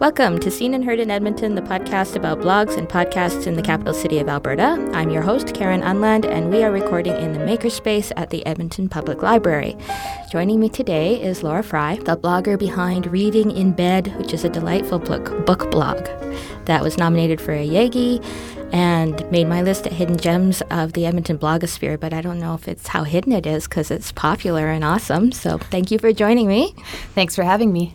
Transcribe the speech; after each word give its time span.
Welcome 0.00 0.38
to 0.38 0.50
Seen 0.50 0.72
and 0.72 0.82
Heard 0.82 0.98
in 0.98 1.10
Edmonton, 1.10 1.56
the 1.56 1.60
podcast 1.60 2.16
about 2.16 2.40
blogs 2.40 2.78
and 2.78 2.88
podcasts 2.88 3.46
in 3.46 3.54
the 3.54 3.60
capital 3.60 3.92
city 3.92 4.18
of 4.18 4.30
Alberta. 4.30 4.88
I'm 4.94 5.10
your 5.10 5.20
host, 5.20 5.52
Karen 5.52 5.82
Unland, 5.82 6.24
and 6.24 6.48
we 6.48 6.62
are 6.62 6.72
recording 6.72 7.14
in 7.18 7.34
the 7.34 7.38
Makerspace 7.40 8.10
at 8.16 8.30
the 8.30 8.44
Edmonton 8.46 8.88
Public 8.88 9.22
Library. 9.22 9.76
Joining 10.32 10.58
me 10.58 10.70
today 10.70 11.20
is 11.20 11.42
Laura 11.42 11.62
Frey, 11.62 11.98
the 11.98 12.16
blogger 12.16 12.58
behind 12.58 13.08
Reading 13.08 13.50
in 13.50 13.72
Bed, 13.72 14.16
which 14.16 14.32
is 14.32 14.42
a 14.42 14.48
delightful 14.48 15.00
book, 15.00 15.44
book 15.44 15.70
blog 15.70 15.98
that 16.64 16.82
was 16.82 16.96
nominated 16.96 17.38
for 17.38 17.52
a 17.52 17.68
Yeggie 17.68 18.24
and 18.72 19.30
made 19.30 19.48
my 19.48 19.60
list 19.60 19.84
of 19.84 19.92
hidden 19.92 20.16
gems 20.16 20.62
of 20.70 20.94
the 20.94 21.04
Edmonton 21.04 21.38
blogosphere, 21.38 22.00
but 22.00 22.14
I 22.14 22.22
don't 22.22 22.40
know 22.40 22.54
if 22.54 22.68
it's 22.68 22.86
how 22.86 23.04
hidden 23.04 23.32
it 23.32 23.44
is 23.44 23.68
because 23.68 23.90
it's 23.90 24.12
popular 24.12 24.68
and 24.68 24.82
awesome. 24.82 25.30
So 25.30 25.58
thank 25.58 25.90
you 25.90 25.98
for 25.98 26.10
joining 26.10 26.48
me. 26.48 26.74
Thanks 27.14 27.36
for 27.36 27.42
having 27.42 27.70
me. 27.70 27.94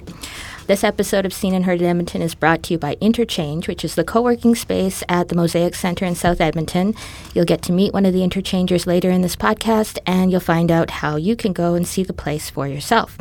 This 0.68 0.84
episode 0.84 1.28
of 1.28 1.34
Seen 1.34 1.54
and 1.54 1.66
Heard 1.66 1.80
in 1.80 1.86
Edmonton 1.86 2.24
is 2.24 2.34
brought 2.34 2.64
to 2.64 2.74
you 2.74 2.80
by 2.80 2.98
Interchange, 3.00 3.68
which 3.68 3.86
is 3.86 3.94
the 3.94 4.04
co 4.04 4.24
working 4.24 4.56
space 4.56 5.04
at 5.08 5.28
the 5.28 5.36
Mosaic 5.36 5.76
Center 5.76 6.06
in 6.06 6.16
South 6.16 6.42
Edmonton. 6.42 6.96
You'll 7.36 7.46
get 7.46 7.62
to 7.64 7.72
meet 7.72 7.94
one 7.94 8.04
of 8.04 8.14
the 8.14 8.24
interchangers 8.24 8.88
later 8.88 9.12
in 9.12 9.22
this 9.22 9.36
podcast, 9.36 10.00
and 10.08 10.32
you'll 10.32 10.40
find 10.40 10.72
out 10.72 10.90
how 10.90 11.18
you 11.18 11.36
can 11.36 11.54
go 11.54 11.76
and 11.76 11.88
see 11.88 12.02
the 12.02 12.14
place 12.14 12.50
for 12.50 12.68
yourself. 12.68 13.20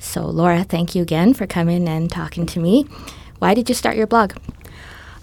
So, 0.00 0.26
Laura, 0.26 0.64
thank 0.64 0.96
you 0.96 1.02
again 1.02 1.34
for 1.34 1.46
coming 1.46 1.88
and 1.88 2.10
talking 2.10 2.46
to 2.46 2.58
me. 2.58 2.88
Why 3.38 3.54
did 3.54 3.68
you 3.68 3.74
start 3.76 3.96
your 3.96 4.08
blog? 4.08 4.32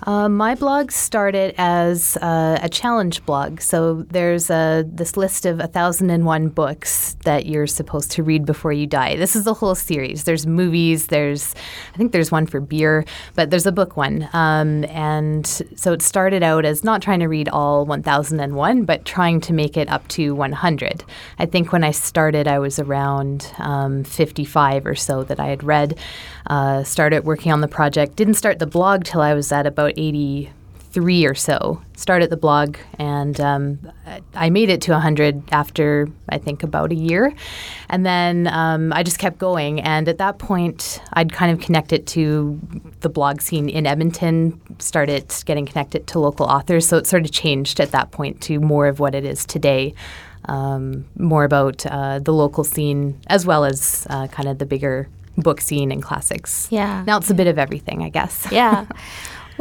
Uh, 0.04 0.28
my 0.28 0.56
blog 0.56 0.92
started 0.92 1.54
as 1.58 2.18
uh, 2.18 2.58
a 2.62 2.70
challenge 2.70 3.24
blog. 3.26 3.62
So 3.62 4.02
there's 4.10 4.50
a, 4.50 4.84
this 4.88 5.16
list 5.16 5.46
of 5.46 5.60
1001 5.60 6.50
books 6.50 7.16
that 7.24 7.46
you're 7.46 7.68
supposed 7.68 8.12
to 8.12 8.24
read 8.24 8.46
before 8.46 8.74
you 8.74 8.88
die. 8.88 9.16
This 9.16 9.36
is 9.36 9.46
a 9.46 9.54
whole 9.54 9.76
series. 9.76 10.24
There's 10.24 10.48
movies, 10.48 11.08
there's, 11.08 11.54
I 11.94 11.98
think 11.98 12.12
there's 12.14 12.32
one 12.32 12.48
for 12.48 12.60
beer, 12.60 13.06
but 13.36 13.52
there's 13.52 13.68
a 13.68 13.72
book 13.72 13.96
one. 13.96 14.28
Um, 14.34 14.86
and 14.86 15.46
so 15.76 15.94
it 15.94 16.02
started 16.02 16.42
out 16.42 16.66
as 16.66 16.84
not 16.84 17.02
trying 17.02 17.20
to 17.20 17.28
read 17.28 17.48
all 17.50 17.86
1001, 17.86 18.86
but 18.86 19.06
trying 19.06 19.40
to 19.42 19.54
make 19.54 19.78
it 19.78 19.90
up 19.90 20.08
to 20.10 20.34
100. 20.34 21.04
I 21.38 21.46
think 21.46 21.72
when 21.72 21.84
I 21.84 21.92
started, 21.92 22.48
I 22.48 22.58
was 22.58 22.80
around 22.80 23.52
um, 23.60 24.04
55 24.04 24.88
or 24.88 24.96
so 24.96 25.24
that 25.26 25.40
I 25.40 25.48
had 25.48 25.64
read. 25.64 26.00
Uh, 26.48 26.84
started 26.84 27.24
working 27.24 27.52
on 27.52 27.62
the 27.62 27.68
project. 27.68 28.16
Didn't 28.16 28.34
start 28.34 28.58
the 28.58 28.66
blog 28.66 29.04
till 29.04 29.22
I 29.22 29.36
was 29.36 29.52
at 29.52 29.68
about 29.68 29.91
83 29.96 31.26
or 31.26 31.36
so. 31.36 31.82
Started 31.96 32.30
the 32.30 32.38
blog, 32.38 32.78
and 32.98 33.40
um, 33.40 33.92
I 34.34 34.50
made 34.50 34.70
it 34.70 34.82
to 34.82 34.92
100 34.92 35.44
after 35.52 36.08
I 36.30 36.38
think 36.38 36.64
about 36.64 36.92
a 36.92 36.96
year. 36.96 37.34
And 37.90 38.06
then 38.06 38.48
um, 38.48 38.92
I 38.94 39.04
just 39.04 39.20
kept 39.20 39.38
going. 39.38 39.82
And 39.82 40.08
at 40.08 40.18
that 40.18 40.40
point, 40.40 41.02
I'd 41.14 41.32
kind 41.32 41.52
of 41.52 41.64
connected 41.64 42.02
it 42.02 42.08
to 42.08 42.60
the 43.02 43.10
blog 43.10 43.42
scene 43.42 43.70
in 43.70 43.86
Edmonton, 43.86 44.60
started 44.80 45.34
getting 45.46 45.66
connected 45.66 46.08
to 46.08 46.20
local 46.20 46.46
authors. 46.46 46.88
So 46.88 46.98
it 46.98 47.08
sort 47.08 47.26
of 47.26 47.32
changed 47.32 47.80
at 47.80 47.92
that 47.92 48.12
point 48.12 48.42
to 48.42 48.60
more 48.60 48.88
of 48.88 49.00
what 49.00 49.14
it 49.16 49.26
is 49.26 49.46
today. 49.46 49.94
Um, 50.46 51.06
more 51.18 51.44
about 51.44 51.86
uh, 51.86 52.18
the 52.18 52.34
local 52.34 52.64
scene 52.64 53.22
as 53.28 53.46
well 53.46 53.64
as 53.64 54.08
uh, 54.10 54.26
kind 54.28 54.50
of 54.50 54.58
the 54.58 54.66
bigger 54.66 55.08
book 55.38 55.62
scene 55.62 55.92
and 55.92 56.02
classics. 56.02 56.68
Yeah. 56.72 57.04
Now 57.06 57.18
it's 57.18 57.30
a 57.30 57.34
bit 57.34 57.48
of 57.48 57.60
everything, 57.60 58.04
I 58.04 58.10
guess. 58.10 58.48
Yeah. 58.52 58.86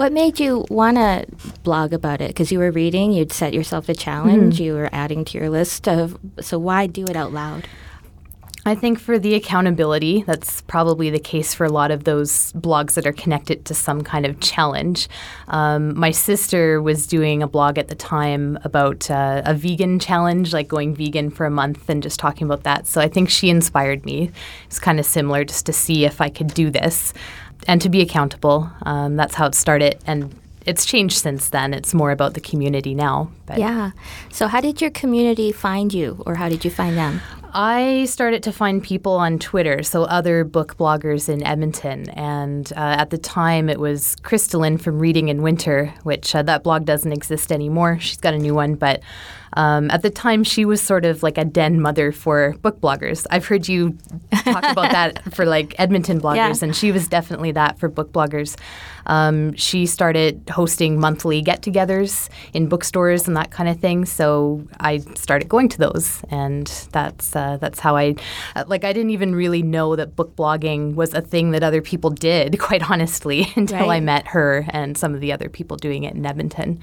What 0.01 0.15
made 0.15 0.41
you 0.41 0.65
want 0.71 0.97
to 0.97 1.27
blog 1.63 1.93
about 1.93 2.23
it? 2.23 2.29
Because 2.29 2.51
you 2.51 2.59
were 2.59 2.71
reading, 2.71 3.13
you'd 3.13 3.35
set 3.35 3.53
yourself 3.53 3.87
a 3.91 3.95
challenge, 3.95 4.55
mm-hmm. 4.55 4.63
you 4.63 4.73
were 4.73 4.89
adding 4.93 5.27
to 5.27 5.37
your 5.37 5.51
list 5.51 5.87
of. 5.87 6.19
So 6.41 6.59
why 6.59 6.87
do 6.87 7.05
it 7.05 7.17
out 7.17 7.35
loud? 7.35 7.69
I 8.65 8.75
think 8.75 8.99
for 8.99 9.19
the 9.19 9.35
accountability, 9.35 10.23
that's 10.23 10.63
probably 10.63 11.11
the 11.11 11.19
case 11.19 11.53
for 11.53 11.67
a 11.67 11.69
lot 11.69 11.91
of 11.91 12.05
those 12.05 12.53
blogs 12.55 12.95
that 12.95 13.07
are 13.07 13.13
connected 13.13 13.67
to 13.67 13.75
some 13.75 14.03
kind 14.03 14.25
of 14.25 14.41
challenge. 14.41 15.07
Um, 15.49 15.99
my 15.99 16.13
sister 16.13 16.81
was 16.81 17.07
doing 17.07 17.43
a 17.43 17.47
blog 17.47 17.77
at 17.77 17.89
the 17.89 17.95
time 17.95 18.59
about 18.65 19.11
uh, 19.11 19.43
a 19.45 19.53
vegan 19.53 19.99
challenge, 19.99 20.55
like 20.55 20.69
going 20.69 20.95
vegan 20.95 21.31
for 21.31 21.45
a 21.45 21.51
month 21.51 21.91
and 21.91 22.03
just 22.03 22.19
talking 22.19 22.47
about 22.47 22.63
that. 22.63 22.87
So 22.87 23.03
I 23.03 23.09
think 23.09 23.29
she 23.29 23.51
inspired 23.51 24.07
me. 24.07 24.31
It's 24.65 24.79
kind 24.79 24.99
of 24.99 25.05
similar 25.05 25.45
just 25.45 25.67
to 25.67 25.75
see 25.75 26.07
if 26.07 26.23
I 26.23 26.31
could 26.31 26.55
do 26.55 26.71
this 26.71 27.13
and 27.67 27.81
to 27.83 27.89
be 27.89 28.01
accountable. 28.01 28.71
Um, 28.83 29.17
that's 29.17 29.35
how 29.35 29.47
it 29.47 29.55
started. 29.55 29.99
And 30.07 30.35
it's 30.67 30.85
changed 30.85 31.19
since 31.19 31.51
then. 31.51 31.73
It's 31.73 31.95
more 31.95 32.11
about 32.11 32.35
the 32.35 32.41
community 32.41 32.95
now. 32.95 33.31
But. 33.47 33.59
Yeah. 33.59 33.93
So, 34.31 34.47
how 34.47 34.61
did 34.61 34.81
your 34.81 34.91
community 34.91 35.53
find 35.53 35.93
you, 35.93 36.23
or 36.27 36.35
how 36.35 36.49
did 36.49 36.65
you 36.65 36.71
find 36.71 36.97
them? 36.97 37.21
I 37.53 38.05
started 38.05 38.45
to 38.45 38.53
find 38.53 38.83
people 38.83 39.15
on 39.15 39.39
Twitter, 39.39 39.83
so 39.83 40.05
other 40.05 40.45
book 40.45 40.77
bloggers 40.77 41.29
in 41.29 41.43
Edmonton. 41.43 42.09
And 42.11 42.73
uh, 42.77 42.97
at 42.99 43.11
the 43.11 43.19
time, 43.19 43.69
it 43.69 43.81
was 43.81 44.17
Crystalline 44.23 44.79
from 44.79 45.01
Reading 45.01 45.29
in 45.29 45.43
Winter, 45.43 45.93
which 46.05 46.35
uh, 46.35 46.43
that 46.43 46.63
blog 46.63 46.85
doesn't 46.85 47.13
exist 47.13 47.51
anymore. 47.51 47.99
She's 47.99 48.19
got 48.19 48.35
a 48.35 48.39
new 48.39 48.55
one, 48.55 48.77
but 48.77 49.01
um, 49.55 49.91
at 49.91 50.03
the 50.03 50.11
time, 50.11 50.45
she 50.45 50.65
was 50.65 50.81
sort 50.81 51.05
of 51.05 51.23
like 51.23 51.39
a 51.39 51.45
den 51.45 51.81
mother 51.81 52.13
for 52.13 52.55
book 52.63 52.81
bloggers. 52.81 53.27
I've 53.31 53.47
heard 53.47 53.69
you 53.69 53.97
talk 54.45 54.65
about 54.65 54.91
that 54.93 55.35
for 55.35 55.45
like 55.45 55.75
Edmonton 55.79 56.21
bloggers, 56.21 56.61
yeah. 56.61 56.65
and 56.65 56.77
she 56.77 56.93
was 56.93 57.09
definitely 57.09 57.53
that 57.53 57.79
for 57.79 57.89
book 57.89 58.13
bloggers. 58.13 58.57
Um, 59.07 59.55
she 59.55 59.87
started 59.87 60.49
hosting 60.51 61.01
monthly 61.01 61.43
get 61.43 61.63
togethers 61.63 62.29
in 62.53 62.69
bookstores 62.69 63.27
and 63.27 63.37
that 63.37 63.51
kind 63.51 63.69
of 63.69 63.81
thing. 63.81 64.05
So 64.05 64.63
I 64.79 64.99
started 64.99 65.49
going 65.49 65.69
to 65.71 65.79
those, 65.79 66.23
and 66.31 66.67
that's 66.93 67.35
uh, 67.35 67.57
that's 67.57 67.81
how 67.81 67.97
I 67.97 68.15
uh, 68.55 68.65
like. 68.67 68.85
I 68.85 68.93
didn't 68.93 69.11
even 69.11 69.35
really 69.35 69.63
know 69.63 69.97
that 69.97 70.17
book 70.17 70.37
blogging 70.37 70.95
was 70.95 71.13
a 71.15 71.21
thing 71.21 71.51
that 71.53 71.63
other 71.63 71.83
people 71.83 72.11
did, 72.11 72.59
quite 72.61 72.89
honestly, 72.89 73.49
until 73.57 73.89
right. 73.89 73.97
I 73.97 74.01
met 74.01 74.29
her 74.29 74.67
and 74.71 74.97
some 74.97 75.15
of 75.15 75.21
the 75.21 75.33
other 75.33 75.49
people 75.49 75.77
doing 75.77 76.05
it 76.05 76.15
in 76.15 76.25
Edmonton. 76.25 76.81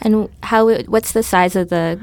And 0.00 0.28
how? 0.42 0.70
What's 0.82 1.12
the 1.12 1.22
size 1.22 1.56
of 1.56 1.68
the 1.68 2.00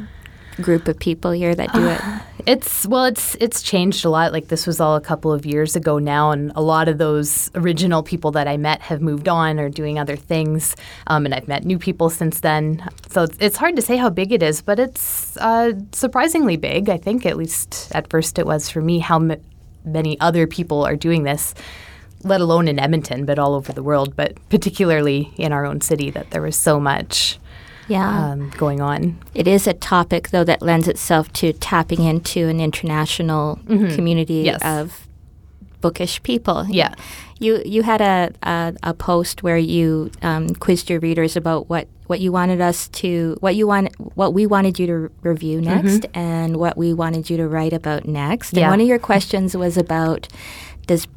group 0.62 0.88
of 0.88 1.00
people 1.00 1.32
here 1.32 1.56
that 1.56 1.74
do 1.74 1.88
it? 1.88 2.02
It's 2.48 2.88
well, 2.88 3.06
it's 3.06 3.36
it's 3.40 3.62
changed 3.62 4.04
a 4.04 4.10
lot. 4.10 4.34
Like 4.34 4.48
this 4.48 4.66
was 4.66 4.80
all 4.80 4.96
a 4.96 5.02
couple 5.02 5.32
of 5.32 5.46
years 5.46 5.76
ago 5.76 6.00
now, 6.00 6.32
and 6.32 6.52
a 6.56 6.62
lot 6.62 6.88
of 6.88 6.98
those 6.98 7.52
original 7.54 8.02
people 8.02 8.32
that 8.32 8.48
I 8.48 8.58
met 8.58 8.82
have 8.82 9.00
moved 9.00 9.30
on 9.30 9.60
or 9.60 9.70
doing 9.70 10.00
other 10.00 10.16
things, 10.16 10.76
um, 11.06 11.26
and 11.26 11.36
I've 11.36 11.48
met 11.48 11.66
new 11.66 11.78
people 11.78 12.10
since 12.10 12.40
then. 12.40 12.84
So 13.12 13.22
it's, 13.26 13.38
it's 13.40 13.58
hard 13.58 13.76
to 13.76 13.82
say 13.84 13.96
how 13.96 14.10
big 14.10 14.32
it 14.32 14.42
is, 14.42 14.60
but 14.64 14.80
it's 14.80 15.38
uh, 15.38 15.74
surprisingly 15.92 16.58
big. 16.58 16.90
I 16.90 16.98
think 16.98 17.28
at 17.28 17.38
least 17.38 17.92
at 17.94 18.10
first 18.10 18.40
it 18.40 18.48
was 18.48 18.72
for 18.72 18.82
me. 18.82 18.98
How 18.98 19.18
m- 19.18 19.40
many 19.86 20.20
other 20.20 20.48
people 20.48 20.84
are 20.84 20.96
doing 20.96 21.22
this? 21.22 21.54
Let 22.24 22.42
alone 22.42 22.68
in 22.68 22.80
Edmonton, 22.80 23.26
but 23.26 23.38
all 23.38 23.54
over 23.54 23.72
the 23.72 23.84
world, 23.84 24.16
but 24.16 24.34
particularly 24.50 25.32
in 25.38 25.54
our 25.54 25.64
own 25.64 25.82
city, 25.82 26.10
that 26.10 26.32
there 26.32 26.42
was 26.42 26.56
so 26.56 26.80
much 26.80 27.38
yeah. 27.92 28.32
Um, 28.32 28.50
going 28.52 28.82
on. 28.82 29.20
It 29.34 29.48
is 29.48 29.68
a 29.68 29.74
topic, 29.74 30.30
though, 30.30 30.44
that 30.46 30.62
lends 30.62 30.88
itself 30.88 31.32
to 31.34 31.54
tapping 31.54 32.04
into 32.04 32.48
an 32.48 32.60
international 32.60 33.58
mm-hmm. 33.66 33.94
community 33.96 34.44
yes. 34.46 34.62
of 34.64 35.08
bookish 35.82 36.24
people. 36.24 36.66
Yeah. 36.70 36.94
You 37.40 37.62
you 37.66 37.84
had 37.84 38.02
a 38.02 38.32
a, 38.44 38.74
a 38.84 38.94
post 38.94 39.44
where 39.44 39.58
you 39.58 40.12
um, 40.22 40.54
quizzed 40.56 40.90
your 40.90 41.00
readers 41.00 41.36
about 41.36 41.70
what, 41.70 41.88
what 42.06 42.20
you 42.20 42.32
wanted 42.32 42.62
us 42.62 42.88
to 42.90 43.36
what 43.40 43.56
you 43.56 43.68
want 43.68 43.94
what 44.16 44.34
we 44.34 44.46
wanted 44.46 44.80
you 44.80 44.88
to 44.88 45.12
review 45.24 45.60
mm-hmm. 45.60 45.76
next 45.76 46.02
mm-hmm. 46.04 46.18
and 46.18 46.58
what 46.58 46.78
we 46.78 46.94
wanted 46.94 47.30
you 47.30 47.38
to 47.38 47.48
write 47.48 47.74
about 47.74 48.06
next. 48.06 48.54
Yeah. 48.54 48.64
And 48.64 48.72
one 48.72 48.82
of 48.82 48.88
your 48.88 49.00
questions 49.00 49.58
was 49.58 49.76
about 49.76 50.28
does 50.88 51.08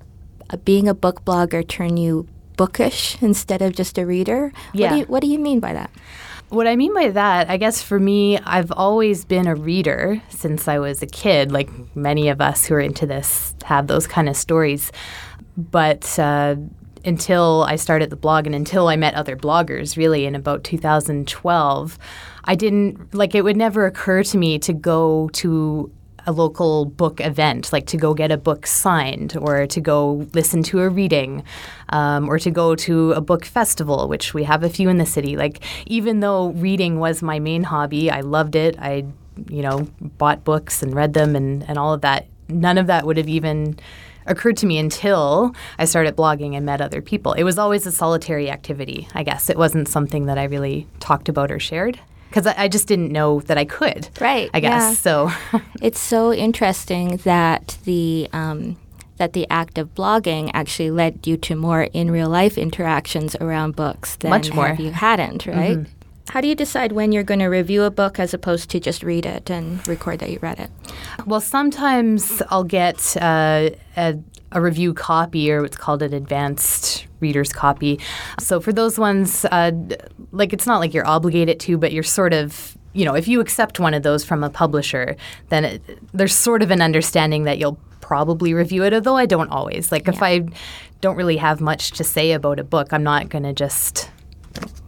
being 0.65 0.89
a 0.89 0.95
book 0.95 1.25
blogger 1.25 1.67
turn 1.67 1.97
you 1.97 2.27
bookish 2.57 3.21
instead 3.23 3.63
of 3.63 3.75
just 3.75 3.99
a 3.99 4.07
reader? 4.07 4.53
Yeah. 4.73 4.87
What 4.87 4.93
do 4.93 4.99
you, 4.99 5.05
what 5.07 5.21
do 5.21 5.27
you 5.27 5.39
mean 5.39 5.61
by 5.61 5.73
that? 5.73 5.91
What 6.54 6.69
I 6.69 6.76
mean 6.76 6.94
by 6.94 7.09
that, 7.09 7.50
I 7.50 7.56
guess 7.56 7.82
for 7.82 7.98
me, 7.98 8.38
I've 8.38 8.70
always 8.70 9.25
been 9.25 9.48
a 9.48 9.56
reader 9.56 10.22
since 10.28 10.69
I 10.69 10.78
was 10.78 11.03
a 11.03 11.06
kid. 11.06 11.50
Like 11.50 11.69
many 11.97 12.28
of 12.28 12.41
us 12.41 12.65
who 12.65 12.75
are 12.76 12.81
into 12.81 13.06
this 13.06 13.56
have 13.65 13.88
those 13.88 14.06
kind 14.06 14.28
of 14.28 14.37
stories. 14.37 14.92
But 15.56 16.16
uh, 16.16 16.54
until 17.04 17.65
I 17.68 17.74
started 17.74 18.09
the 18.09 18.16
blog 18.16 18.47
and 18.47 18.54
until 18.54 18.86
I 18.86 18.95
met 18.95 19.15
other 19.15 19.36
bloggers, 19.36 19.97
really 19.97 20.27
in 20.27 20.36
about 20.36 20.62
2012, 20.62 21.98
I 22.45 22.54
didn't 22.54 23.12
like 23.12 23.34
it 23.34 23.42
would 23.42 23.57
never 23.57 23.84
occur 23.84 24.22
to 24.22 24.39
me 24.39 24.60
to 24.60 24.72
go 24.72 25.30
to 25.33 25.91
a 26.26 26.32
local 26.32 26.84
book 26.84 27.21
event, 27.21 27.72
like 27.72 27.86
to 27.86 27.97
go 27.97 28.15
get 28.15 28.30
a 28.30 28.36
book 28.36 28.66
signed 28.66 29.36
or 29.36 29.66
to 29.66 29.80
go 29.80 30.26
listen 30.32 30.62
to 30.65 30.80
a 30.80 30.88
reading 30.88 31.42
um, 31.91 32.28
or 32.28 32.38
to 32.38 32.50
go 32.50 32.74
to 32.74 33.12
a 33.12 33.21
book 33.21 33.44
festival, 33.44 34.09
which 34.09 34.34
we 34.34 34.44
have 34.44 34.62
a 34.62 34.68
few 34.68 34.88
in 34.88 34.98
the 34.98 35.06
city. 35.06 35.36
Like, 35.36 35.62
even 35.86 36.21
though 36.21 36.48
reading 36.50 36.98
was 36.98 37.22
my 37.22 37.38
main 37.38 37.65
hobby, 37.65 38.10
I 38.10 38.21
loved 38.21 38.56
it. 38.56 38.76
I, 38.78 39.04
you 39.48 39.62
know, 39.62 39.88
bought 40.00 40.44
books 40.44 40.82
and 40.82 40.94
read 40.94 41.12
them 41.15 41.36
and, 41.36 41.68
and 41.68 41.78
all 41.78 41.92
of 41.92 42.00
that. 42.03 42.26
None 42.48 42.78
of 42.78 42.86
that 42.86 43.06
would 43.06 43.16
have 43.16 43.28
even 43.28 43.78
occurred 44.26 44.56
to 44.56 44.66
me 44.66 44.78
until 44.78 45.54
I 45.78 45.84
started 45.84 46.16
blogging 46.16 46.56
and 46.56 46.65
met 46.65 46.80
other 46.80 47.03
people. 47.03 47.32
It 47.32 47.42
was 47.42 47.59
always 47.59 47.86
a 47.86 47.92
solitary 47.92 48.50
activity, 48.50 49.09
I 49.15 49.22
guess. 49.22 49.50
It 49.50 49.59
wasn't 49.59 49.88
something 49.88 50.26
that 50.26 50.38
I 50.38 50.44
really 50.44 50.86
talked 51.00 51.28
about 51.28 51.50
or 51.50 51.59
shared 51.59 52.00
because 52.34 52.48
I, 52.48 52.65
I, 52.65 52.69
just 52.69 52.89
didn't 52.89 53.13
know 53.13 53.41
that 53.42 53.57
I 53.57 53.65
could. 53.65 54.09
Right. 54.21 54.51
I 54.53 54.59
guess 54.59 54.83
yeah. 54.83 54.92
so. 54.95 55.33
it's 55.81 56.01
so 56.01 56.33
interesting 56.33 57.19
that 57.19 57.78
the 57.84 58.28
um, 58.33 58.77
that 59.19 59.34
the 59.34 59.47
act 59.48 59.78
of 59.78 59.95
blogging 59.95 60.51
actually 60.53 60.91
led 60.91 61.28
you 61.28 61.36
to 61.36 61.54
more 61.54 61.84
in 61.84 62.10
real 62.10 62.28
life 62.28 62.59
interactions 62.59 63.36
around 63.36 63.77
books 63.77 64.16
than 64.16 64.31
Much 64.31 64.53
more. 64.53 64.66
if 64.66 64.81
you 64.81 64.91
hadn't, 64.91 65.47
right? 65.47 65.78
Mm-hmm. 65.78 65.92
How 66.31 66.41
do 66.41 66.48
you 66.48 66.57
decide 66.57 66.91
when 66.91 67.13
you're 67.13 67.22
going 67.22 67.39
to 67.39 67.47
review 67.47 67.84
a 67.84 67.91
book 67.91 68.19
as 68.19 68.34
opposed 68.34 68.69
to 68.71 68.81
just 68.81 69.04
read 69.04 69.27
it 69.27 69.48
and 69.48 69.86
record 69.86 70.19
that 70.19 70.31
you 70.31 70.41
read 70.42 70.59
it? 70.59 70.71
Well, 71.27 71.41
sometimes 71.41 72.42
I'll 72.51 72.65
get 72.65 73.16
uh, 73.19 73.71
a, 73.97 74.19
a 74.54 74.60
review 74.60 74.95
copy 74.95 75.53
or 75.53 75.62
what's 75.62 75.77
called 75.77 76.03
an 76.03 76.15
advanced 76.15 77.06
reader's 77.21 77.53
copy. 77.53 78.01
So 78.39 78.60
for 78.60 78.72
those 78.72 78.98
ones, 78.98 79.45
uh, 79.47 79.72
like 80.33 80.53
it's 80.53 80.66
not 80.66 80.78
like 80.78 80.95
you're 80.95 81.06
obligated 81.06 81.60
to, 81.60 81.77
but 81.77 81.92
you're 81.92 82.03
sort 82.03 82.33
of 82.33 82.77
you 82.95 83.04
know, 83.04 83.15
if 83.15 83.27
you 83.27 83.41
accept 83.41 83.80
one 83.80 83.92
of 83.92 84.04
those 84.04 84.24
from 84.24 84.45
a 84.45 84.48
publisher, 84.48 85.16
then 85.48 85.65
it, 85.65 85.98
there's 86.15 86.33
sort 86.33 86.62
of 86.62 86.71
an 86.71 86.80
understanding 86.80 87.42
that 87.42 87.59
you'll 87.59 87.78
probably 88.01 88.54
review 88.54 88.84
it, 88.84 88.95
although 88.95 89.16
I 89.16 89.27
don't 89.27 89.51
always. 89.51 89.91
Like 89.91 90.06
if 90.06 90.22
I 90.22 90.47
don't 91.00 91.16
really 91.16 91.39
have 91.39 91.60
much 91.60 91.91
to 91.92 92.04
say 92.04 92.33
about 92.33 92.60
a 92.60 92.65
book, 92.65 92.92
I'm 92.92 93.03
not 93.03 93.28
going 93.30 93.42
to 93.42 93.53
just 93.53 94.10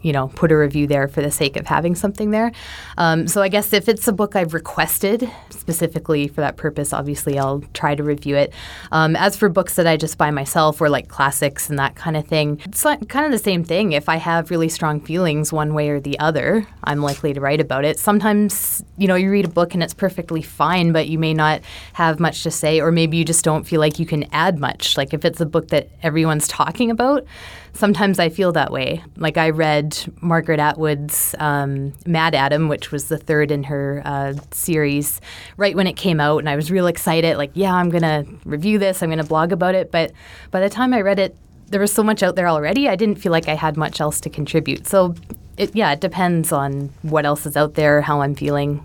you 0.03 0.13
know, 0.13 0.29
put 0.29 0.53
a 0.53 0.57
review 0.57 0.87
there 0.87 1.09
for 1.09 1.21
the 1.21 1.31
sake 1.31 1.57
of 1.57 1.67
having 1.67 1.97
something 1.97 2.31
there. 2.31 2.53
Um, 2.97 3.27
so 3.27 3.43
I 3.43 3.49
guess 3.49 3.73
if 3.73 3.89
it's 3.89 4.07
a 4.07 4.13
book 4.13 4.37
I've 4.37 4.55
requested 4.55 5.29
specifically 5.51 6.29
for 6.29 6.43
that 6.43 6.57
purpose, 6.57 6.93
obviously 6.93 7.39
I'll 7.39 7.63
try 7.75 7.97
to 7.97 8.05
review 8.05 8.37
it. 8.37 8.53
Um, 8.93 9.17
as 9.17 9.37
for 9.37 9.49
books 9.49 9.75
that 9.75 9.87
I 9.87 9.97
just 9.97 10.17
buy 10.17 10.31
myself 10.31 10.81
or 10.81 10.89
like 10.89 11.09
classics 11.09 11.69
and 11.69 11.79
that 11.81 11.97
kind 11.97 12.17
of 12.17 12.27
thing, 12.27 12.61
it's 12.65 12.85
like 12.85 13.09
kind 13.09 13.27
of 13.27 13.33
the 13.33 13.43
same 13.43 13.65
thing. 13.65 13.93
If 13.93 14.09
I 14.09 14.17
have 14.17 14.51
really 14.51 14.69
strong 14.69 15.01
feelings 15.01 15.53
one 15.53 15.75
way 15.75 15.89
or 15.89 15.99
the 15.99 16.19
other, 16.21 16.67
I'm 16.85 17.03
likely 17.03 17.35
to 17.35 17.41
write 17.41 17.61
about 17.61 17.85
it. 17.85 17.99
Sometimes, 17.99 18.85
you 18.97 19.09
know, 19.09 19.17
you 19.17 19.29
read 19.29 19.47
a 19.47 19.49
book 19.49 19.75
and 19.75 19.83
it's 19.83 19.95
perfectly 19.95 20.43
fine, 20.43 20.93
but 20.93 21.09
you 21.09 21.19
may 21.19 21.35
not 21.35 21.63
have 21.95 22.21
much 22.21 22.45
to 22.45 22.51
say, 22.53 22.81
or 22.81 22.93
maybe 22.93 23.17
you 23.17 23.25
just 23.25 23.45
don't 23.45 23.65
feel 23.65 23.81
like 23.81 23.99
you 23.99 24.07
can 24.07 24.25
add 24.33 24.61
much. 24.61 24.97
Like 24.97 25.13
if 25.13 25.25
it's 25.25 25.41
a 25.41 25.47
book 25.47 25.69
that 25.69 25.89
everyone's 26.03 26.47
talking 26.47 26.93
about, 26.93 27.27
sometimes 27.77 28.19
I 28.19 28.29
feel 28.29 28.53
that 28.53 28.73
way. 28.73 29.03
Like 29.17 29.37
I 29.37 29.51
read 29.51 29.97
Margaret 30.21 30.59
Atwood's 30.59 31.35
um, 31.39 31.93
MaddAddam, 32.05 32.69
which 32.69 32.91
was 32.91 33.09
the 33.09 33.19
third 33.19 33.51
in 33.51 33.65
her 33.65 34.03
uh, 34.05 34.35
series, 34.51 35.21
right 35.57 35.77
when 35.77 35.87
it 35.87 35.95
came 35.95 36.21
out, 36.21 36.39
and 36.39 36.49
I 36.49 36.57
was 36.57 36.71
real 36.71 36.87
excited. 36.87 37.37
Like, 37.37 37.51
yeah, 37.55 37.75
I'm 37.75 37.91
gonna 37.91 38.25
review 38.45 38.79
this. 38.79 39.03
I'm 39.03 39.11
gonna 39.11 39.25
blog 39.25 39.53
about 39.53 39.75
it. 39.75 39.91
But 39.91 40.13
by 40.51 40.61
the 40.61 40.71
time 40.71 40.93
I 40.93 41.01
read 41.01 41.19
it, 41.19 41.37
there 41.69 41.81
was 41.81 41.93
so 41.93 42.03
much 42.03 42.23
out 42.23 42.37
there 42.37 42.49
already. 42.49 42.89
I 42.89 42.97
didn't 42.97 43.17
feel 43.17 43.33
like 43.33 43.49
I 43.49 43.55
had 43.55 43.77
much 43.77 44.01
else 44.01 44.21
to 44.23 44.31
contribute. 44.31 44.87
So, 44.87 45.15
it, 45.57 45.75
yeah, 45.75 45.93
it 45.93 46.01
depends 46.01 46.53
on 46.53 46.91
what 47.03 47.25
else 47.25 47.47
is 47.47 47.57
out 47.57 47.75
there, 47.75 48.03
how 48.03 48.21
I'm 48.23 48.35
feeling, 48.35 48.85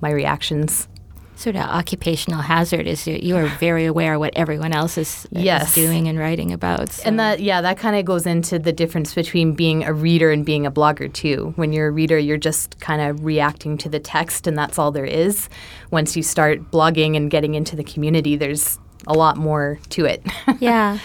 my 0.00 0.10
reactions 0.10 0.88
sort 1.36 1.54
of 1.54 1.62
occupational 1.62 2.40
hazard 2.40 2.86
is 2.86 3.06
you, 3.06 3.36
are 3.36 3.46
very 3.46 3.84
aware 3.84 4.14
of 4.14 4.20
what 4.20 4.32
everyone 4.36 4.72
else 4.72 4.96
is, 4.96 5.26
yes. 5.30 5.68
is 5.68 5.74
doing 5.74 6.08
and 6.08 6.18
writing 6.18 6.52
about. 6.52 6.90
So. 6.90 7.02
And 7.04 7.20
that 7.20 7.40
yeah, 7.40 7.60
that 7.60 7.78
kind 7.78 7.94
of 7.94 8.04
goes 8.04 8.26
into 8.26 8.58
the 8.58 8.72
difference 8.72 9.14
between 9.14 9.52
being 9.52 9.84
a 9.84 9.92
reader 9.92 10.30
and 10.30 10.44
being 10.44 10.66
a 10.66 10.70
blogger 10.70 11.12
too. 11.12 11.52
When 11.56 11.72
you're 11.72 11.88
a 11.88 11.90
reader, 11.90 12.18
you're 12.18 12.38
just 12.38 12.80
kind 12.80 13.02
of 13.02 13.24
reacting 13.24 13.76
to 13.78 13.88
the 13.88 14.00
text 14.00 14.46
and 14.46 14.56
that's 14.56 14.78
all 14.78 14.90
there 14.90 15.04
is. 15.04 15.48
Once 15.90 16.16
you 16.16 16.22
start 16.22 16.70
blogging 16.70 17.16
and 17.16 17.30
getting 17.30 17.54
into 17.54 17.76
the 17.76 17.84
community, 17.84 18.36
there's 18.36 18.78
a 19.06 19.12
lot 19.12 19.36
more 19.36 19.78
to 19.90 20.06
it. 20.06 20.24
yeah. 20.58 20.98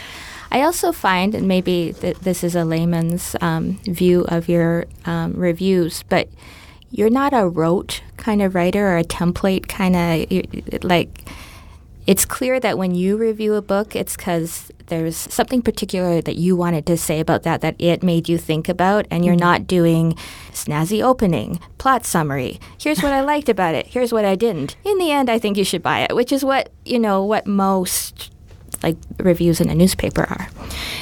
I 0.54 0.64
also 0.64 0.92
find, 0.92 1.34
and 1.34 1.48
maybe 1.48 1.94
th- 1.98 2.20
this 2.20 2.44
is 2.44 2.56
a 2.56 2.66
layman's 2.66 3.38
um, 3.40 3.80
view 3.86 4.26
of 4.28 4.50
your 4.50 4.86
um, 5.06 5.34
reviews, 5.34 6.04
but 6.04 6.28
you're 6.92 7.10
not 7.10 7.34
a 7.34 7.48
rote 7.48 8.02
kind 8.18 8.42
of 8.42 8.54
writer 8.54 8.90
or 8.90 8.98
a 8.98 9.04
template 9.04 9.68
kind 9.68 9.96
of 9.96 10.84
like 10.84 11.28
it's 12.08 12.26
clear 12.26 12.60
that 12.60 12.78
when 12.78 12.94
you 12.96 13.18
review 13.18 13.54
a 13.56 13.62
book 13.62 13.96
it's 13.96 14.16
because 14.16 14.72
there's 14.88 15.16
something 15.16 15.62
particular 15.62 16.22
that 16.22 16.36
you 16.36 16.56
wanted 16.56 16.86
to 16.86 16.98
say 16.98 17.20
about 17.20 17.44
that 17.44 17.62
that 17.62 17.76
it 17.80 18.04
made 18.04 18.28
you 18.28 18.38
think 18.38 18.68
about 18.68 19.08
and 19.10 19.24
you're 19.24 19.34
mm-hmm. 19.34 19.40
not 19.40 19.68
doing 19.68 20.14
snazzy 20.52 21.02
opening 21.02 21.60
plot 21.78 22.06
summary. 22.06 22.60
Here's 22.80 23.02
what 23.02 23.14
i 23.14 23.22
liked 23.34 23.50
about 23.50 23.76
it. 23.76 23.88
Here's 23.88 24.12
what 24.12 24.26
i 24.26 24.36
didn't. 24.36 24.76
In 24.84 24.98
the 24.98 25.12
end 25.12 25.30
i 25.30 25.40
think 25.40 25.58
you 25.58 25.64
should 25.64 25.84
buy 25.84 26.02
it 26.02 26.16
which 26.16 26.32
is 26.32 26.44
what 26.44 26.72
you 26.86 27.00
know 27.00 27.24
what 27.24 27.48
most 27.48 28.32
like 28.84 28.98
reviews 29.20 29.62
in 29.62 29.70
a 29.70 29.76
newspaper 29.76 30.24
are. 30.24 30.50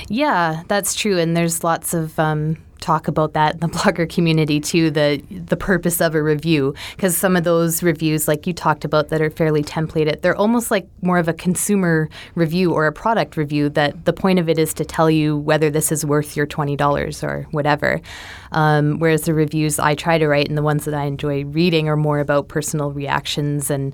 Yeah 0.08 0.64
that's 0.68 0.94
true 0.94 1.18
and 1.18 1.36
there's 1.36 1.64
lots 1.64 1.94
of 1.94 2.20
um 2.20 2.58
talk 2.80 3.08
about 3.08 3.34
that 3.34 3.56
in 3.56 3.60
the 3.60 3.68
blogger 3.78 4.10
community 4.10 4.60
too 4.60 4.92
the 4.92 5.22
the 5.30 5.58
purpose 5.58 6.02
of 6.02 6.16
a 6.16 6.22
review. 6.22 6.74
Because 6.96 7.18
some 7.18 7.36
of 7.36 7.44
those 7.44 7.84
reviews 7.84 8.28
like 8.28 8.48
you 8.48 8.54
talked 8.54 8.86
about 8.86 9.10
that 9.10 9.22
are 9.22 9.30
fairly 9.30 9.64
templated 9.64 10.22
they're 10.22 10.36
almost 10.36 10.72
like 10.72 10.88
more 11.02 11.18
of 11.18 11.28
a 11.28 11.34
consumer 11.34 12.10
review 12.36 12.74
or 12.74 12.88
a 12.88 12.92
product 12.92 13.38
review 13.38 13.70
that 13.70 14.06
the 14.06 14.14
point 14.14 14.40
of 14.40 14.50
it 14.50 14.58
is 14.58 14.74
to 14.76 14.86
tell 14.86 15.10
you 15.10 15.38
whether 15.38 15.70
this 15.70 15.92
is 15.92 16.06
worth 16.06 16.36
your 16.36 16.48
$20 16.48 17.24
or 17.24 17.48
whatever. 17.52 18.02
Um, 18.52 19.00
whereas 19.00 19.24
the 19.24 19.34
reviews 19.34 19.80
I 19.80 19.96
try 19.96 20.18
to 20.18 20.28
write 20.28 20.48
and 20.48 20.58
the 20.58 20.64
ones 20.64 20.86
that 20.86 20.94
I 20.94 21.06
enjoy 21.06 21.46
reading 21.46 21.88
are 21.88 21.96
more 21.96 22.20
about 22.20 22.48
personal 22.48 22.92
reactions 22.92 23.70
and 23.70 23.94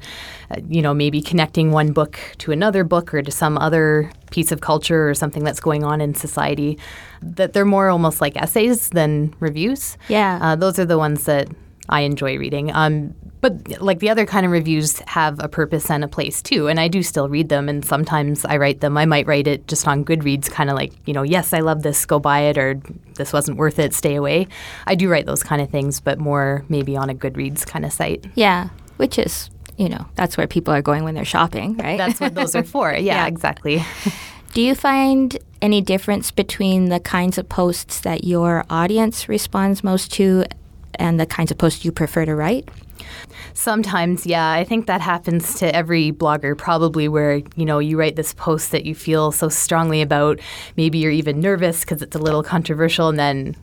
uh, 0.50 0.62
you 0.68 0.82
know 0.82 0.94
maybe 0.94 1.22
connecting 1.22 1.72
one 1.72 1.92
book 1.92 2.18
to 2.40 2.52
another 2.52 2.84
book 2.84 3.14
or 3.14 3.22
to 3.22 3.32
some 3.32 3.58
other 3.58 4.12
piece 4.36 4.52
of 4.52 4.60
culture 4.60 5.10
or 5.10 5.14
something 5.14 5.46
that's 5.46 5.62
going 5.62 5.86
on 5.86 6.02
in 6.02 6.14
society 6.14 6.78
that 7.22 7.54
they're 7.54 7.64
more 7.64 7.88
almost 7.88 8.20
like 8.20 8.36
essays 8.36 8.90
than 8.90 9.34
reviews. 9.40 9.98
Yeah. 10.10 10.40
Uh, 10.42 10.56
those 10.58 10.78
are 10.78 10.84
the 10.84 10.98
ones 10.98 11.24
that 11.24 11.48
I 11.88 12.02
enjoy 12.02 12.38
reading. 12.38 12.70
Um, 12.74 13.16
but 13.40 13.80
like 13.80 14.00
the 14.00 14.10
other 14.10 14.26
kind 14.26 14.46
of 14.46 14.52
reviews 14.52 15.00
have 15.08 15.40
a 15.40 15.48
purpose 15.48 15.90
and 15.90 16.04
a 16.04 16.08
place 16.08 16.42
too, 16.42 16.68
and 16.68 16.80
I 16.80 16.90
do 16.90 17.02
still 17.02 17.30
read 17.30 17.48
them. 17.48 17.70
And 17.70 17.86
sometimes 17.86 18.44
I 18.44 18.58
write 18.58 18.82
them. 18.82 18.98
I 18.98 19.06
might 19.06 19.26
write 19.26 19.48
it 19.48 19.68
just 19.68 19.88
on 19.88 20.04
Goodreads, 20.04 20.50
kind 20.52 20.70
of 20.70 20.76
like 20.76 20.92
you 21.06 21.14
know, 21.14 21.24
yes, 21.24 21.54
I 21.54 21.60
love 21.60 21.84
this, 21.84 22.06
go 22.06 22.20
buy 22.20 22.42
it, 22.42 22.58
or 22.58 22.82
this 23.14 23.32
wasn't 23.32 23.58
worth 23.58 23.80
it, 23.80 23.94
stay 23.94 24.16
away. 24.16 24.48
I 24.88 24.96
do 24.96 25.08
write 25.10 25.28
those 25.28 25.44
kind 25.44 25.62
of 25.62 25.70
things, 25.70 26.02
but 26.02 26.20
more 26.20 26.66
maybe 26.70 26.98
on 26.98 27.10
a 27.10 27.14
Goodreads 27.14 27.66
kind 27.66 27.86
of 27.86 27.94
site. 27.94 28.26
Yeah, 28.36 28.70
which 28.98 29.20
is 29.20 29.50
you 29.78 29.90
know 29.90 30.06
that's 30.16 30.38
where 30.38 30.48
people 30.48 30.74
are 30.74 30.82
going 30.82 31.04
when 31.04 31.16
they're 31.16 31.26
shopping, 31.26 31.78
right? 31.78 31.98
That's 31.98 32.20
what 32.20 32.36
those 32.36 32.56
are 32.56 32.64
for. 32.64 32.92
Yeah, 32.96 33.00
yeah. 33.02 33.28
exactly. 33.28 33.84
Do 34.54 34.62
you 34.62 34.74
find 34.74 35.38
any 35.62 35.82
difference 35.82 36.32
between 36.32 36.86
the 36.86 37.00
kinds 37.02 37.38
of 37.38 37.50
posts 37.50 38.00
that 38.02 38.24
your 38.24 38.64
audience 38.70 39.28
responds 39.28 39.84
most 39.84 40.14
to 40.14 40.46
and 40.98 41.20
the 41.20 41.26
kinds 41.26 41.52
of 41.52 41.58
posts 41.58 41.84
you 41.84 41.92
prefer 41.92 42.24
to 42.24 42.34
write? 42.36 42.70
Sometimes, 43.54 44.26
yeah. 44.26 44.52
I 44.52 44.64
think 44.64 44.88
that 44.88 45.02
happens 45.02 45.56
to 45.60 45.76
every 45.76 46.12
blogger, 46.12 46.58
probably, 46.58 47.08
where 47.08 47.42
you 47.56 47.66
know 47.66 47.80
you 47.80 47.98
write 47.98 48.16
this 48.16 48.34
post 48.34 48.72
that 48.72 48.86
you 48.86 48.96
feel 48.96 49.32
so 49.32 49.50
strongly 49.50 50.02
about. 50.02 50.40
Maybe 50.78 51.00
you're 51.00 51.12
even 51.12 51.40
nervous 51.40 51.82
because 51.82 52.02
it's 52.02 52.16
a 52.16 52.20
little 52.20 52.44
controversial, 52.44 53.10
and 53.10 53.20
then 53.20 53.56